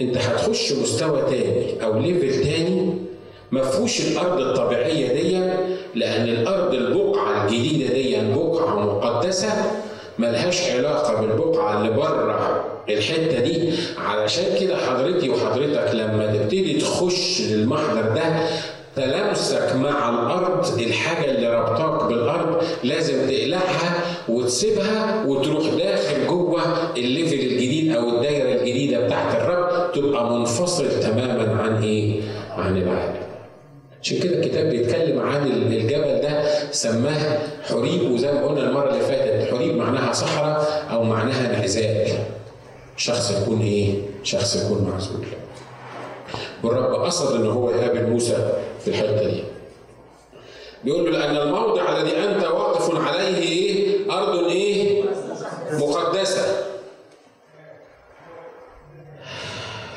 [0.01, 2.95] أنت هتخش مستوى تاني أو ليفل تاني
[3.53, 5.39] ما فيهوش الأرض الطبيعية دي
[5.95, 9.49] لأن الأرض البقعة الجديدة دي بقعة مقدسة
[10.19, 13.73] ملهاش علاقة بالبقعة اللي بره الحتة دي.
[13.99, 18.25] علشان كده حضرتي وحضرتك لما تبتدي تخش للمحضر ده
[18.99, 23.95] تلامسك مع الأرض الحاجة اللي ربطاك بالأرض لازم تقلعها
[24.29, 26.61] وتسيبها وتروح داخل جوه
[26.97, 32.21] الليفل الجديد أو الدايرة الجديدة بتاعت الرب تبقى منفصل تماما عن إيه؟
[32.51, 33.15] عن العالم.
[34.03, 37.39] عشان كده الكتاب بيتكلم عن الجبل ده سماه
[37.69, 42.09] حريب وزي ما قلنا المرة اللي فاتت حريب معناها صحراء أو معناها انعزال.
[42.97, 45.25] شخص يكون إيه؟ شخص يكون معزول.
[46.65, 48.53] والرب قصد إن هو يقابل موسى
[48.93, 49.43] في الحته دي.
[50.85, 55.03] بيقول له لأن الموضع الذي أنت واقف عليه إيه؟ أرض إيه؟
[55.73, 56.45] مقدسة.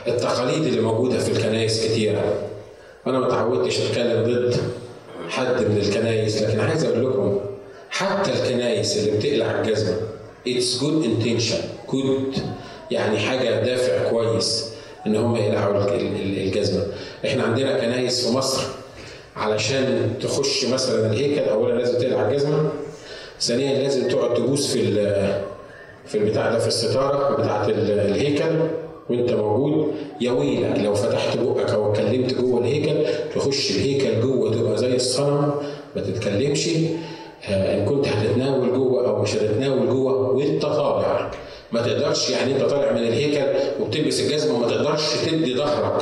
[0.07, 2.33] التقاليد اللي موجودة في الكنائس كتيرة.
[3.05, 4.55] وأنا ما تعودتش أتكلم ضد
[5.29, 7.39] حد من الكنائس لكن عايز أقول لكم
[7.89, 9.97] حتى الكنائس اللي بتقلع الجزمة
[10.47, 11.57] it's good intention
[11.89, 12.35] good
[12.91, 14.71] يعني حاجة دافع كويس
[15.07, 16.85] إن هم يقلعوا ال- ال- الجزمة
[17.25, 18.61] إحنا عندنا كنايس في مصر
[19.35, 22.69] علشان تخش مثلا الهيكل اولا لازم تقلع الجزمه
[23.41, 24.81] ثانيا لازم تقعد تبوس في
[26.05, 28.59] في البتاع ده في الستارة بتاعت ال- الهيكل
[29.09, 29.91] وأنت موجود.
[30.21, 33.05] يا ويلك لو فتحت بقك أو اتكلمت جوه الهيكل
[33.35, 35.51] تخش الهيكل جوه تبقى زي الصنم
[35.95, 36.69] ما تتكلمش.
[37.49, 41.31] آه، إن كنت هتتناول جوه أو مش هتتناول جوه وأنت طالع.
[41.71, 43.45] ما تقدرش يعني أنت طالع من الهيكل
[43.81, 46.01] وبتلبس الجزمة وما تقدرش تدي ظهرك.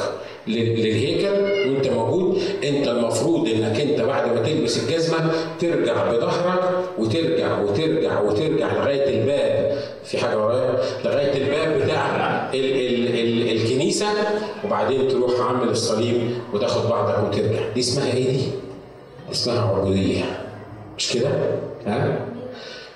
[0.49, 8.21] للهيكل وانت موجود انت المفروض انك انت بعد ما تلبس الجزمة ترجع بظهرك وترجع وترجع
[8.21, 14.05] وترجع لغاية الباب في حاجة ورايا لغاية الباب بتاع ال ال ال الكنيسة
[14.65, 16.21] وبعدين تروح عامل الصليب
[16.53, 18.41] وتاخد بعضك وترجع دي اسمها إيه دي؟
[19.31, 20.23] اسمها عبودية
[20.97, 21.29] مش كده؟
[21.87, 22.19] ها؟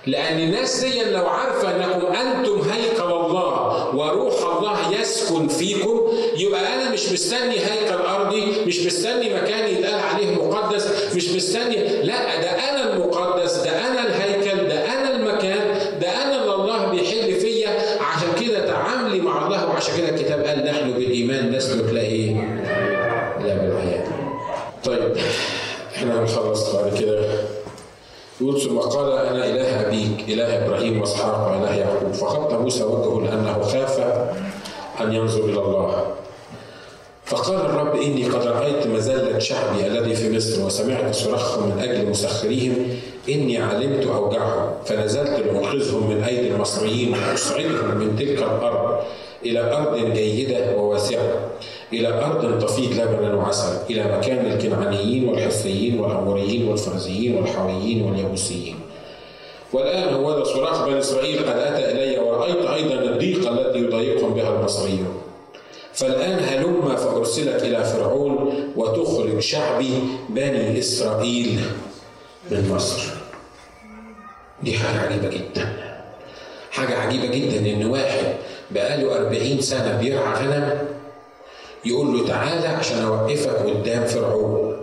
[0.08, 6.02] لأن الناس دي لو عارفة أنكم أنتم هيكل الله وروح الله يسكن فيكم
[6.38, 12.42] يبقى أنا مش مستني هيكل أرضي مش مستني مكان يتقال عليه مقدس مش مستني لا
[12.42, 15.60] ده أنا المقدس ده أنا الهيكل ده أنا المكان
[16.02, 17.70] ده أنا اللي الله بيحل فيا.
[18.02, 22.32] عشان كده تعاملي مع الله وعشان كده الكتاب قال نحن بالإيمان نسلك لا إيه؟
[23.44, 24.06] لا بالعيان
[24.84, 25.18] طيب
[25.96, 27.43] إحنا هنخلص بعد كده.
[28.42, 32.14] يقول ثم قال أنا إله أبيك إله إبراهيم واسحاق وإله يعقوب.
[32.14, 34.00] فخط موسى وجهه لأنه خاف
[35.02, 36.06] أن ينظر إلى الله.
[37.26, 43.00] فقال الرب إني قد رأيت مذله شعبي الذي في مصر وسمعت صراخهم من أجل مسخريهم.
[43.30, 49.00] إني علمت أوجعهم فنزلت لأنقذهم من أيدي المصريين واصعدهم من تلك الأرض
[49.46, 51.32] إلى أرض جيدة وواسعة.
[51.94, 58.76] إلى أرض تفيض لبنا وعسل إلى مكان الكنعانيين والحثيين والأموريين والفرزيين والحويين واليبوسيين
[59.74, 64.60] والآن هو ذا صراخ بني إسرائيل قد أتى إلي ورأيت أيضا الضيقة التي يضايقهم بها
[64.60, 65.22] المصريون.
[65.94, 69.94] فالآن هلم فأرسلك إلى فرعون وتخرج شعبي
[70.30, 71.60] بني إسرائيل
[72.52, 73.04] من مصر.
[74.64, 75.74] دي حاجة عجيبة جدا.
[76.72, 78.34] حاجة عجيبة جدا إن واحد
[78.72, 80.83] بقاله أربعين سنة بيرعى غنم
[81.86, 84.78] يقول له تعالى عشان أوقفك قدام فرعون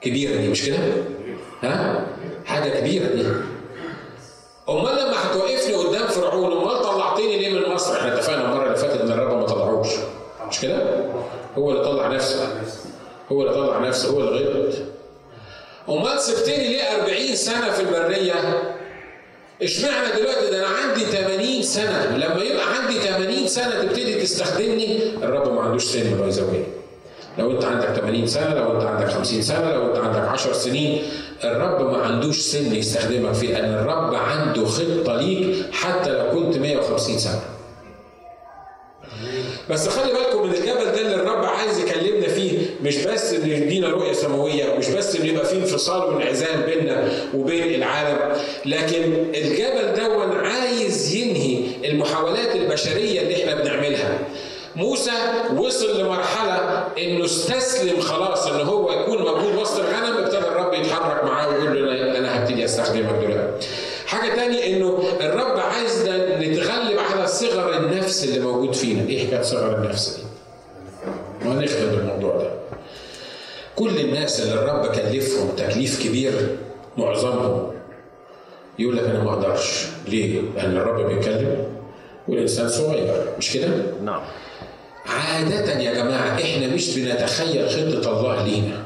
[0.00, 0.76] كبيرة دي مش كده؟
[1.62, 2.06] ها؟
[2.46, 3.26] حاجة كبيرة دي
[4.68, 9.00] أمال لما هتوقفني قدام فرعون أمال طلعتني ليه من مصر؟ إحنا اتفقنا المرة اللي فاتت
[9.00, 9.88] إن الرب ما طلعوش
[10.48, 11.04] مش كده؟
[11.58, 12.48] هو اللي طلع نفسه
[13.32, 14.74] هو اللي طلع نفسه هو اللي غلط
[15.88, 18.34] أمال سبتني ليه 40 سنة في البرية؟
[19.62, 22.16] اشمعنى دلوقتي؟ ده أنا عندي 80 سنة.
[22.16, 26.44] لما يبقى عندي 80 سنة تبتدي تستخدمني الرب ما عندوش سن باي ذا
[27.38, 31.02] لو انت عندك 80 سنة لو انت عندك 50 سنة لو انت عندك 10 سنين
[31.44, 37.18] الرب ما عندوش سن يستخدمك فيه لأن الرب عنده خطة ليك حتى لو كنت 150
[37.18, 37.40] سنة.
[39.70, 42.55] بس خلي بالكم من الجبل ده اللي الرب عايز يكلمنا فيه.
[42.82, 47.74] مش بس انه يدينا رؤية سماوية ومش بس انه يبقى فيه انفصال وانعزال بيننا وبين
[47.74, 48.18] العالم
[48.64, 51.60] لكن الجبل دون عايز ينهي
[51.90, 54.18] المحاولات البشرية اللي إحنا بنعملها
[54.76, 55.10] موسى
[55.56, 61.48] وصل لمرحلة إنه استسلم خلاص ان هو يكون موجود وسط الغنم ابتدى الرب يتحرك معاه
[61.48, 63.66] ويقول له أنا هبتدي أستخدمك دلوقتي.
[64.06, 69.74] حاجة تانية إنه الرب عايزنا نتغلب على صغر النفس اللي موجود فينا، إيه حكاية صغر
[69.78, 70.22] النفس دي؟
[71.48, 72.50] وهنخدم الموضوع ده.
[73.76, 76.32] كل الناس اللي الرب كلفهم تكليف كبير
[76.96, 77.72] معظمهم
[78.78, 81.66] يقول لك أنا ما أقدرش، ليه؟ لأن الرب بيتكلم
[82.28, 83.68] والإنسان صغير مش كده؟
[84.04, 84.20] نعم
[85.06, 88.82] عادة يا جماعة إحنا مش بنتخيل خطة الله لينا.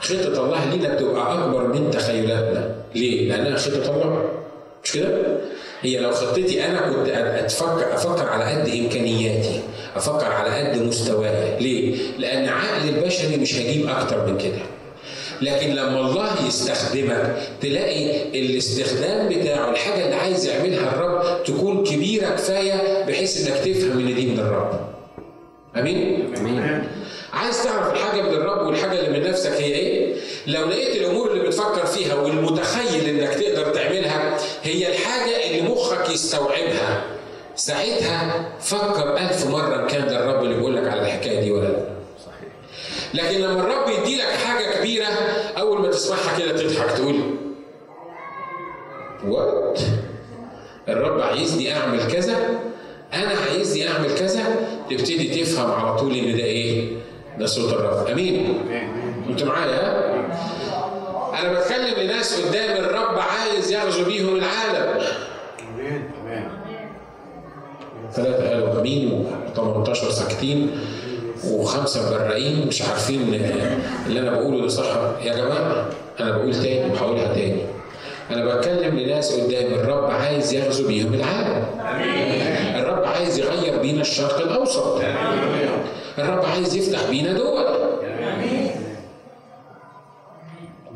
[0.00, 2.74] خطة الله لينا بتبقى أكبر من تخيلاتنا.
[2.94, 4.28] ليه؟ لأنها خطة الله.
[4.84, 5.36] مش كده؟
[5.82, 9.60] هي لو خطتي أنا كنت أتفكر أفكر على قد إمكانياتي،
[9.96, 14.58] أفكر على قد مستواي، ليه؟ لأن عقل البشري مش هيجيب أكتر من كده.
[15.42, 23.04] لكن لما الله يستخدمك تلاقي الاستخدام بتاعه الحاجة اللي عايز يعملها الرب تكون كبيرة كفاية
[23.08, 24.89] بحيث إنك تفهم ان دي من الرب.
[25.76, 26.88] آمين؟ آمين
[27.32, 30.14] عايز تعرف الحاجة من الرب والحاجة اللي من نفسك هي إيه؟
[30.46, 37.02] لو لقيت الأمور اللي بتفكر فيها والمتخيل إنك تقدر تعملها هي الحاجة اللي مخك يستوعبها.
[37.56, 41.84] ساعتها فكر ألف مرة كان ده الرب اللي بيقول لك على الحكاية دي ولا لأ.
[42.26, 42.52] صحيح
[43.14, 45.06] لكن لما الرب يدي لك حاجة كبيرة
[45.58, 47.20] أول ما تسمعها كده تضحك تقول
[49.26, 49.80] وات
[50.88, 52.36] الرب عايزني أعمل كذا
[53.14, 54.44] أنا عايزني أعمل كذا
[54.90, 56.88] تبتدي تفهم على طول إن ده إيه؟
[57.38, 58.54] ده صوت الرب أمين؟
[59.30, 60.14] أنتوا معايا ها؟
[61.40, 65.02] أنا بتكلم لناس قدام الرب عايز يغزو بيهم العالم
[68.12, 70.70] ثلاثة قالوا أمين و18 ساكتين
[71.46, 73.34] وخمسة مبرقين مش عارفين
[74.06, 74.84] اللي أنا بقوله ده صح
[75.22, 75.86] يا جماعة
[76.20, 77.62] أنا بقول تاني وهقولها تاني
[78.30, 82.69] أنا بتكلم لناس قدام الرب عايز يغزو بيهم العالم الرب
[83.10, 85.00] عايز يغير بينا الشرق الأوسط.
[86.18, 87.66] الرب عايز يفتح بينا دول.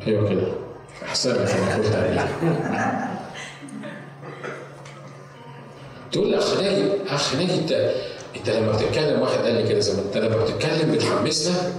[0.06, 0.46] أيوه كده.
[1.02, 2.20] أحسن لك أنا قلت عليك
[6.12, 7.72] تقول لي أخ ناجي أخ ناجي انت
[8.36, 11.72] أنت لما بتتكلم واحد قال لي كده زمان انت لما بتتكلم بتحمسنا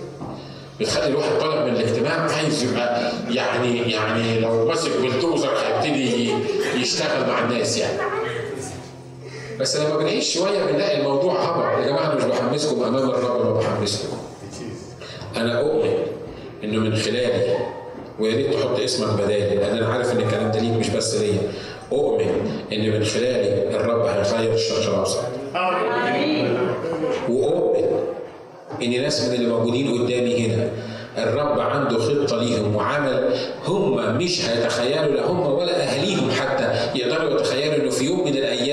[0.80, 6.32] بتخلي الواحد طالع من الاجتماع عايز يبقى يعني يعني لو ماسك بلدوزر هيبتدي
[6.76, 7.98] يشتغل مع الناس يعني.
[9.60, 13.54] بس لما بنعيش شوية بنلاقي الموضوع هبط يا جماعة أنا مش بحمسكم أمام الرب ما
[13.60, 14.18] بحمسكم.
[15.36, 15.94] أنا أؤمن
[16.64, 17.56] إنه من خلالي
[18.20, 21.38] ويا ريت تحط اسمك بدالي لأن أنا عارف إن الكلام ده ليك مش بس ليا.
[21.92, 25.20] أؤمن إن من خلالي الرب هيغير الشرق الاوسط
[27.30, 27.86] وأؤمن
[28.84, 30.70] إن ناس من اللي موجودين قدامي هنا
[31.18, 33.34] الرب عنده خطة ليهم وعمل
[33.68, 38.65] هم مش هيتخيلوا لا هم ولا أهليهم حتى يقدروا يتخيلوا إنه في يوم من الأيام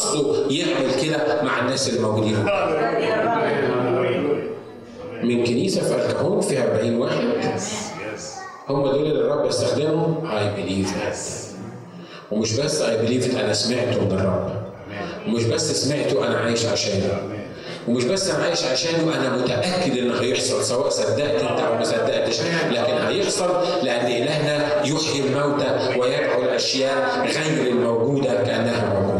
[0.00, 2.36] قصده يعمل كده مع الناس اللي موجودين.
[5.22, 7.16] من كنيسة في الكهون فيها 40 واحد.
[8.68, 11.16] هم دول اللي الرب استخدمهم؟ Believe that.
[12.32, 14.50] ومش بس believe it أنا سمعته من الرب.
[15.28, 17.18] ومش بس سمعته أنا عايش عشانه.
[17.88, 22.40] ومش بس أنا عايش عشانه وأنا متأكد إنه هيحصل سواء صدقت أنت أو ما صدقتش.
[22.70, 23.50] لكن هيحصل
[23.82, 29.19] لأن إلهنا يحيي الموتى ويدعو الأشياء غير الموجودة كأنها موجودة.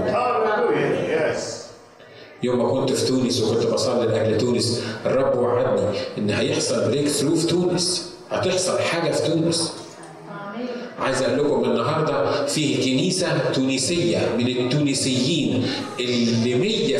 [2.42, 7.46] يوم ما كنت في تونس وكنت بصلي لأجل تونس الرب وعدني إن هيحصل breakthrough في
[7.46, 9.72] تونس هتحصل حاجة في تونس
[11.00, 15.66] عايز أقول لكم النهارده في كنيسة تونسية من التونسيين
[16.00, 16.98] اللي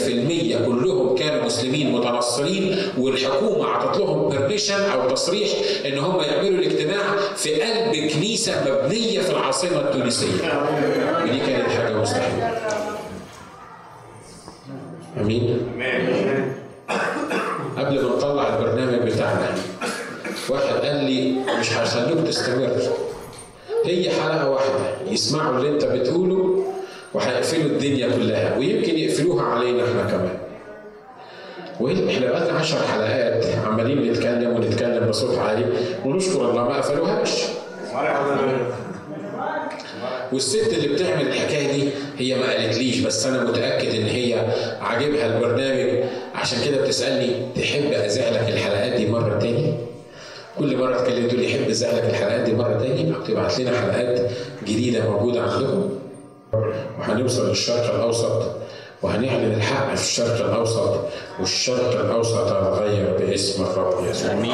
[0.62, 5.48] 100% كلهم كانوا مسلمين متنصرين والحكومة أعطت لهم بيرميشن أو تصريح
[5.86, 10.66] إن هم يعملوا الاجتماع في قلب كنيسة مبنية في العاصمة التونسية.
[11.24, 12.79] ودي كانت حاجة مستحيلة.
[15.18, 15.58] آمين.
[17.78, 19.48] قبل ما نطلع البرنامج بتاعنا
[20.48, 22.76] واحد قال لي مش هيخلوك تستمر.
[23.86, 26.64] هي حلقة واحدة يسمعوا اللي انت بتقوله
[27.14, 30.38] وهيقفلوا الدنيا كلها ويمكن يقفلوها علينا إحنا كمان.
[31.80, 35.64] وإحنا بقالنا 10 حلقات عمالين نتكلم ونتكلم بصوت عالي
[36.04, 37.44] ونشكر الله ما قفلوهاش.
[40.32, 44.34] والست اللي بتعمل الحكاية دي هي ما قالتليش بس أنا متأكد إن هي
[44.80, 46.04] عاجبها البرنامج.
[46.34, 49.74] عشان كده بتسألني تحب اذاع لك الحلقات دي مرة تاني؟
[50.58, 54.30] كل مرة تكلم تقول لي اذاع لك الحلقات دي مرة تاني تبعت لنا حلقات
[54.66, 55.90] جديدة موجودة عندكم.
[56.98, 58.42] وهنوصل للشرق الأوسط
[59.02, 61.00] وهنعلن الحق في الشرق الأوسط
[61.40, 64.30] والشرق الأوسط هيتغير باسم الرب يسوع.
[64.32, 64.52] آمين.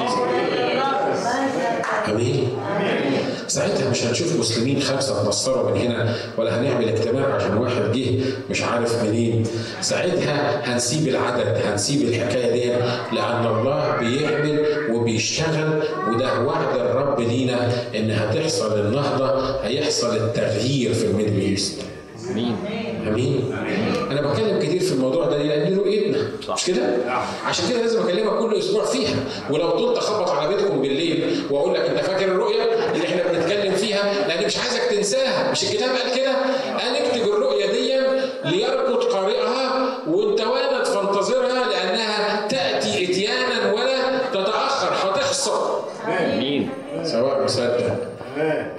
[2.08, 2.48] آمين.
[3.48, 8.20] ساعتها مش هنشوف مسلمين خمسة اتنصروا من هنا ولا هنعمل اجتماع عشان واحد جه
[8.50, 9.44] مش عارف منين.
[9.80, 12.72] ساعتها هنسيب العدد هنسيب الحكاية دي
[13.16, 21.11] لأن الله بيعمل وبيشتغل وده وعد الرب لينا إن هتحصل النهضة هيحصل التغيير في ال
[21.11, 21.82] Middle East.
[23.08, 23.54] آمين.
[24.10, 26.18] أنا بتكلم كتير في الموضوع ده لأن دي رؤيتنا؟
[26.54, 26.82] مش كده؟
[27.46, 29.14] عشان كده لازم أكلمك كل أسبوع فيها.
[29.50, 32.62] ولو طلت اخبط على بيتكم بالليل وأقول لك أنت فاكر الرؤية
[32.94, 35.50] اللي إحنا بنتكلم فيها؟ لأن مش عايزك تنساها.
[35.52, 36.32] مش الكتاب قال كده؟
[36.80, 37.96] قال اكتب الرؤية دي
[38.44, 46.68] ليركض قارئها وإن توانت فانتظرها لأنها تأتي إتيانا ولا تتأخر هتحصل آمين.
[47.04, 47.96] سواء مصدق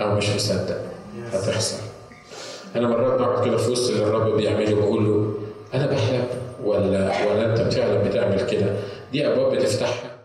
[0.02, 0.78] أو مش مصدق
[1.34, 1.78] هتحصل
[2.78, 5.34] أنا مرات بقعد كده في وسط اللي الرب بيعمله بقول له
[5.74, 6.24] أنا بحلم
[6.64, 8.74] ولا ولا أنت فعلا بتعمل كده؟
[9.12, 10.17] دي أبواب بتفتحها.